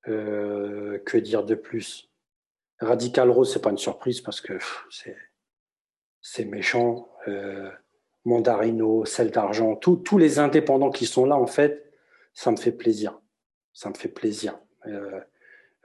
que 0.05 1.17
dire 1.17 1.43
de 1.43 1.55
plus? 1.55 2.09
Radical 2.79 3.29
Rose, 3.29 3.51
c'est 3.51 3.61
pas 3.61 3.71
une 3.71 3.77
surprise 3.77 4.19
parce 4.19 4.41
que 4.41 4.59
c'est 4.91 5.15
c'est 6.23 6.45
méchant. 6.45 7.09
Euh, 7.27 7.69
Mandarino, 8.25 9.03
Celle 9.03 9.31
d'Argent, 9.31 9.75
tous 9.75 10.17
les 10.17 10.39
indépendants 10.39 10.89
qui 10.89 11.05
sont 11.05 11.25
là, 11.25 11.35
en 11.35 11.45
fait, 11.45 11.91
ça 12.33 12.49
me 12.49 12.55
fait 12.55 12.71
plaisir. 12.71 13.19
Ça 13.73 13.89
me 13.89 13.93
fait 13.93 14.07
plaisir. 14.07 14.57
Euh, 14.87 15.19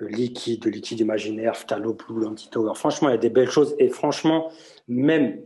liquide, 0.01 0.65
liquide 0.67 1.01
imaginaire, 1.01 1.55
Blue, 1.69 2.27
Anti-Tower. 2.27 2.75
Franchement, 2.77 3.09
il 3.09 3.13
y 3.13 3.15
a 3.15 3.19
des 3.19 3.29
belles 3.29 3.51
choses. 3.51 3.75
Et 3.81 3.89
franchement, 3.89 4.53
même 4.87 5.43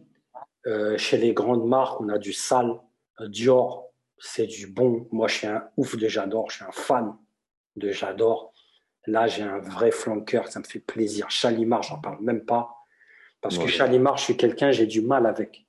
euh, 0.67 0.99
chez 0.99 1.17
les 1.17 1.33
grandes 1.33 1.67
marques, 1.67 2.01
on 2.01 2.11
a 2.11 2.19
du 2.19 2.35
sale. 2.35 2.79
Dior, 3.21 3.91
c'est 4.19 4.47
du 4.47 4.67
bon. 4.67 5.07
Moi, 5.13 5.29
je 5.29 5.35
suis 5.37 5.47
un 5.47 5.67
ouf 5.79 5.97
de 5.97 6.09
J'adore. 6.09 6.51
Je 6.51 6.57
suis 6.57 6.65
un 6.65 6.73
fan 6.73 7.17
de 7.77 7.91
J'adore. 7.91 8.53
Là, 9.07 9.27
j'ai 9.29 9.43
un 9.43 9.59
vrai 9.59 9.91
flanqueur. 9.91 10.49
Ça 10.49 10.61
me 10.61 10.65
fait 10.65 10.81
plaisir. 10.81 11.31
Chalimar, 11.31 11.83
j'en 11.83 12.01
parle 12.01 12.23
même 12.23 12.45
pas. 12.45 12.82
Parce 13.43 13.59
que 13.59 13.67
Chalimar, 13.67 14.17
je 14.17 14.25
suis 14.25 14.37
quelqu'un, 14.37 14.71
j'ai 14.71 14.87
du 14.87 15.03
mal 15.03 15.27
avec. 15.27 15.67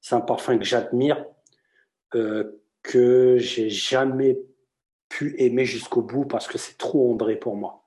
C'est 0.00 0.14
un 0.14 0.22
parfum 0.22 0.58
que 0.58 0.64
j'admire, 0.64 1.24
euh, 2.14 2.62
que 2.82 3.36
j'ai 3.38 3.68
jamais 3.68 4.40
pu 5.10 5.34
aimer 5.38 5.66
jusqu'au 5.66 6.00
bout 6.00 6.24
parce 6.24 6.48
que 6.48 6.56
c'est 6.56 6.78
trop 6.78 7.10
ombré 7.10 7.36
pour 7.36 7.56
moi. 7.56 7.84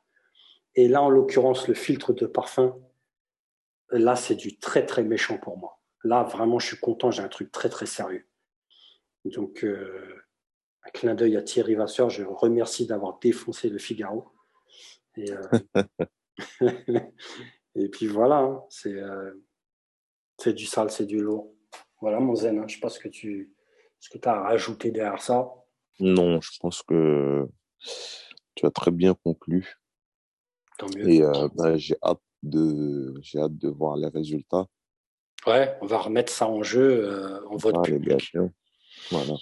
Et 0.75 0.87
là, 0.87 1.01
en 1.01 1.09
l'occurrence, 1.09 1.67
le 1.67 1.73
filtre 1.73 2.13
de 2.13 2.27
parfum, 2.27 2.77
là, 3.89 4.15
c'est 4.15 4.35
du 4.35 4.59
très, 4.59 4.85
très 4.85 5.03
méchant 5.03 5.39
pour 5.39 5.57
moi. 5.57 5.81
Là, 6.03 6.23
vraiment, 6.23 6.59
je 6.59 6.67
suis 6.67 6.79
content, 6.79 7.09
j'ai 7.09 7.23
un 7.23 7.27
truc 7.27 7.51
très, 7.51 7.69
très 7.69 7.87
sérieux. 7.87 8.27
Donc, 9.25 9.63
euh, 9.63 10.23
un 10.83 10.89
clin 10.91 11.15
d'œil 11.15 11.37
à 11.37 11.41
Thierry 11.41 11.73
Vasseur, 11.73 12.11
je 12.11 12.23
remercie 12.23 12.85
d'avoir 12.85 13.17
défoncé 13.19 13.69
le 13.69 13.79
Figaro. 13.79 14.27
Et, 15.15 15.31
euh, 15.31 15.83
Et 17.75 17.89
puis 17.89 18.07
voilà, 18.07 18.37
hein, 18.37 18.63
euh, 18.85 19.33
c'est 20.37 20.53
du 20.53 20.65
sale, 20.65 20.91
c'est 20.91 21.05
du 21.05 21.19
lourd. 21.19 21.53
Voilà 22.01 22.19
mon 22.19 22.35
zen. 22.35 22.57
Hein. 22.57 22.65
Je 22.67 22.73
ne 22.73 22.77
sais 22.77 22.81
pas 22.81 22.89
ce 22.89 22.99
que 22.99 23.07
tu 23.07 23.53
ce 23.99 24.09
que 24.09 24.27
as 24.27 24.41
rajouté 24.41 24.91
derrière 24.91 25.21
ça. 25.21 25.49
Non, 25.99 26.41
je 26.41 26.51
pense 26.59 26.83
que 26.83 27.47
tu 28.55 28.65
as 28.65 28.71
très 28.71 28.91
bien 28.91 29.13
conclu. 29.13 29.75
Tant 30.77 30.87
mieux. 30.95 31.09
Et 31.09 31.23
euh, 31.23 31.47
bah, 31.55 31.77
j'ai 31.77 31.95
hâte 32.03 32.21
de 32.43 33.13
j'ai 33.21 33.39
hâte 33.39 33.57
de 33.57 33.69
voir 33.69 33.95
les 33.95 34.07
résultats. 34.07 34.65
Ouais, 35.47 35.77
on 35.81 35.85
va 35.85 35.97
remettre 35.99 36.31
ça 36.31 36.47
en 36.47 36.63
jeu 36.63 37.05
euh, 37.05 37.45
en 37.47 37.57
vote 37.57 37.75
Ah, 37.77 37.81
public. 37.81 38.35
Voilà. 39.11 39.33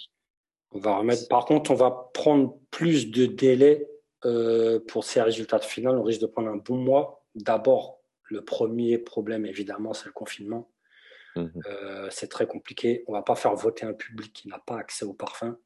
On 0.72 0.78
va 0.78 0.96
remettre. 0.98 1.28
Par 1.28 1.44
contre, 1.44 1.70
on 1.70 1.74
va 1.74 2.10
prendre 2.14 2.58
plus 2.70 3.10
de 3.10 3.26
délai 3.26 3.88
euh, 4.24 4.80
pour 4.88 5.04
ces 5.04 5.20
résultats 5.20 5.58
de 5.58 5.64
finale. 5.64 5.98
On 5.98 6.02
risque 6.02 6.20
de 6.20 6.26
prendre 6.26 6.48
un 6.48 6.56
bon 6.56 6.76
mois. 6.76 7.24
D'abord, 7.34 8.01
le 8.32 8.44
premier 8.44 8.98
problème, 8.98 9.46
évidemment, 9.46 9.92
c'est 9.92 10.06
le 10.06 10.12
confinement. 10.12 10.70
Mhm. 11.36 11.62
Euh, 11.66 12.08
c'est 12.10 12.28
très 12.28 12.46
compliqué. 12.46 13.04
On 13.06 13.12
va 13.12 13.22
pas 13.22 13.36
faire 13.36 13.54
voter 13.54 13.86
un 13.86 13.92
public 13.92 14.32
qui 14.32 14.48
n'a 14.48 14.58
pas 14.58 14.78
accès 14.78 15.04
au 15.04 15.12
parfum. 15.12 15.58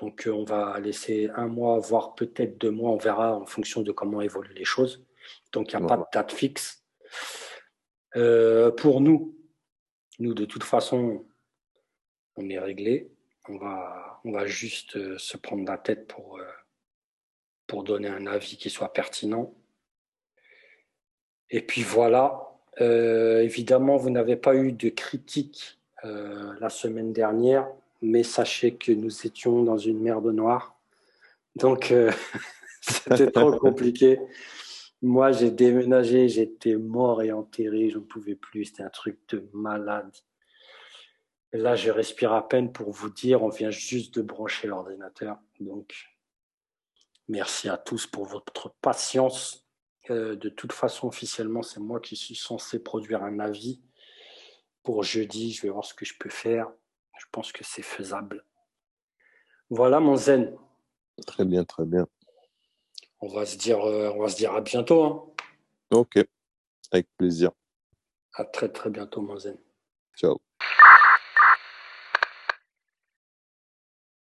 Donc, 0.00 0.26
euh, 0.26 0.32
on 0.32 0.44
va 0.44 0.78
laisser 0.80 1.30
un 1.34 1.46
mois, 1.46 1.78
voire 1.78 2.14
peut-être 2.14 2.58
deux 2.58 2.70
mois. 2.70 2.90
On 2.90 2.96
verra 2.96 3.36
en 3.36 3.46
fonction 3.46 3.82
de 3.82 3.92
comment 3.92 4.20
évoluent 4.20 4.54
les 4.54 4.64
choses. 4.64 5.04
Donc, 5.52 5.72
il 5.72 5.78
n'y 5.78 5.84
a 5.84 5.86
pas 5.86 5.96
de 5.96 6.04
date 6.12 6.32
fixe. 6.32 6.84
Euh, 8.16 8.70
pour 8.70 9.00
nous, 9.00 9.36
nous, 10.18 10.34
de 10.34 10.44
toute 10.44 10.64
façon, 10.64 11.26
on 12.36 12.48
est 12.48 12.58
réglé. 12.58 13.12
On 13.48 13.58
va, 13.58 14.20
on 14.24 14.32
va 14.32 14.46
juste 14.46 15.18
se 15.18 15.36
prendre 15.36 15.64
la 15.64 15.78
tête 15.78 16.06
pour, 16.06 16.40
pour 17.66 17.84
donner 17.84 18.08
un 18.08 18.26
avis 18.26 18.56
qui 18.56 18.70
soit 18.70 18.92
pertinent. 18.92 19.54
Et 21.50 21.60
puis 21.60 21.82
voilà. 21.82 22.50
Euh, 22.80 23.42
évidemment, 23.42 23.96
vous 23.96 24.10
n'avez 24.10 24.36
pas 24.36 24.54
eu 24.54 24.72
de 24.72 24.88
critiques 24.88 25.78
euh, 26.04 26.54
la 26.60 26.70
semaine 26.70 27.12
dernière, 27.12 27.68
mais 28.00 28.22
sachez 28.22 28.74
que 28.74 28.92
nous 28.92 29.26
étions 29.26 29.62
dans 29.62 29.76
une 29.76 30.00
merde 30.00 30.32
noire. 30.32 30.76
Donc, 31.56 31.90
euh, 31.90 32.10
c'était 32.80 33.30
trop 33.30 33.52
compliqué. 33.52 34.20
Moi, 35.02 35.32
j'ai 35.32 35.50
déménagé, 35.50 36.28
j'étais 36.28 36.76
mort 36.76 37.22
et 37.22 37.32
enterré, 37.32 37.90
je 37.90 37.98
ne 37.98 38.04
pouvais 38.04 38.34
plus. 38.34 38.66
C'était 38.66 38.82
un 38.82 38.90
truc 38.90 39.18
de 39.30 39.48
malade. 39.52 40.10
Là, 41.52 41.74
je 41.74 41.90
respire 41.90 42.32
à 42.32 42.48
peine 42.48 42.70
pour 42.70 42.90
vous 42.92 43.10
dire, 43.10 43.42
on 43.42 43.48
vient 43.48 43.70
juste 43.70 44.14
de 44.14 44.22
brancher 44.22 44.68
l'ordinateur. 44.68 45.38
Donc, 45.58 45.94
merci 47.28 47.68
à 47.68 47.76
tous 47.76 48.06
pour 48.06 48.26
votre 48.26 48.72
patience. 48.80 49.66
Euh, 50.08 50.34
de 50.34 50.48
toute 50.48 50.72
façon, 50.72 51.08
officiellement, 51.08 51.62
c'est 51.62 51.80
moi 51.80 52.00
qui 52.00 52.16
suis 52.16 52.34
censé 52.34 52.82
produire 52.82 53.22
un 53.22 53.38
avis 53.38 53.82
pour 54.82 55.02
jeudi. 55.02 55.52
Je 55.52 55.62
vais 55.62 55.68
voir 55.68 55.84
ce 55.84 55.94
que 55.94 56.04
je 56.04 56.14
peux 56.18 56.30
faire. 56.30 56.70
Je 57.18 57.26
pense 57.30 57.52
que 57.52 57.64
c'est 57.64 57.82
faisable. 57.82 58.44
Voilà, 59.68 60.00
mon 60.00 60.16
zen. 60.16 60.56
Très 61.26 61.44
bien, 61.44 61.64
très 61.64 61.84
bien. 61.84 62.06
On 63.20 63.28
va 63.28 63.44
se 63.44 63.58
dire, 63.58 63.80
euh, 63.84 64.10
on 64.14 64.22
va 64.22 64.28
se 64.28 64.36
dire 64.36 64.54
à 64.54 64.62
bientôt. 64.62 65.04
Hein. 65.04 65.26
Ok. 65.90 66.18
Avec 66.90 67.06
plaisir. 67.16 67.50
À 68.32 68.44
très, 68.44 68.70
très 68.70 68.90
bientôt, 68.90 69.20
mon 69.20 69.38
zen. 69.38 69.58
Ciao. 70.16 70.40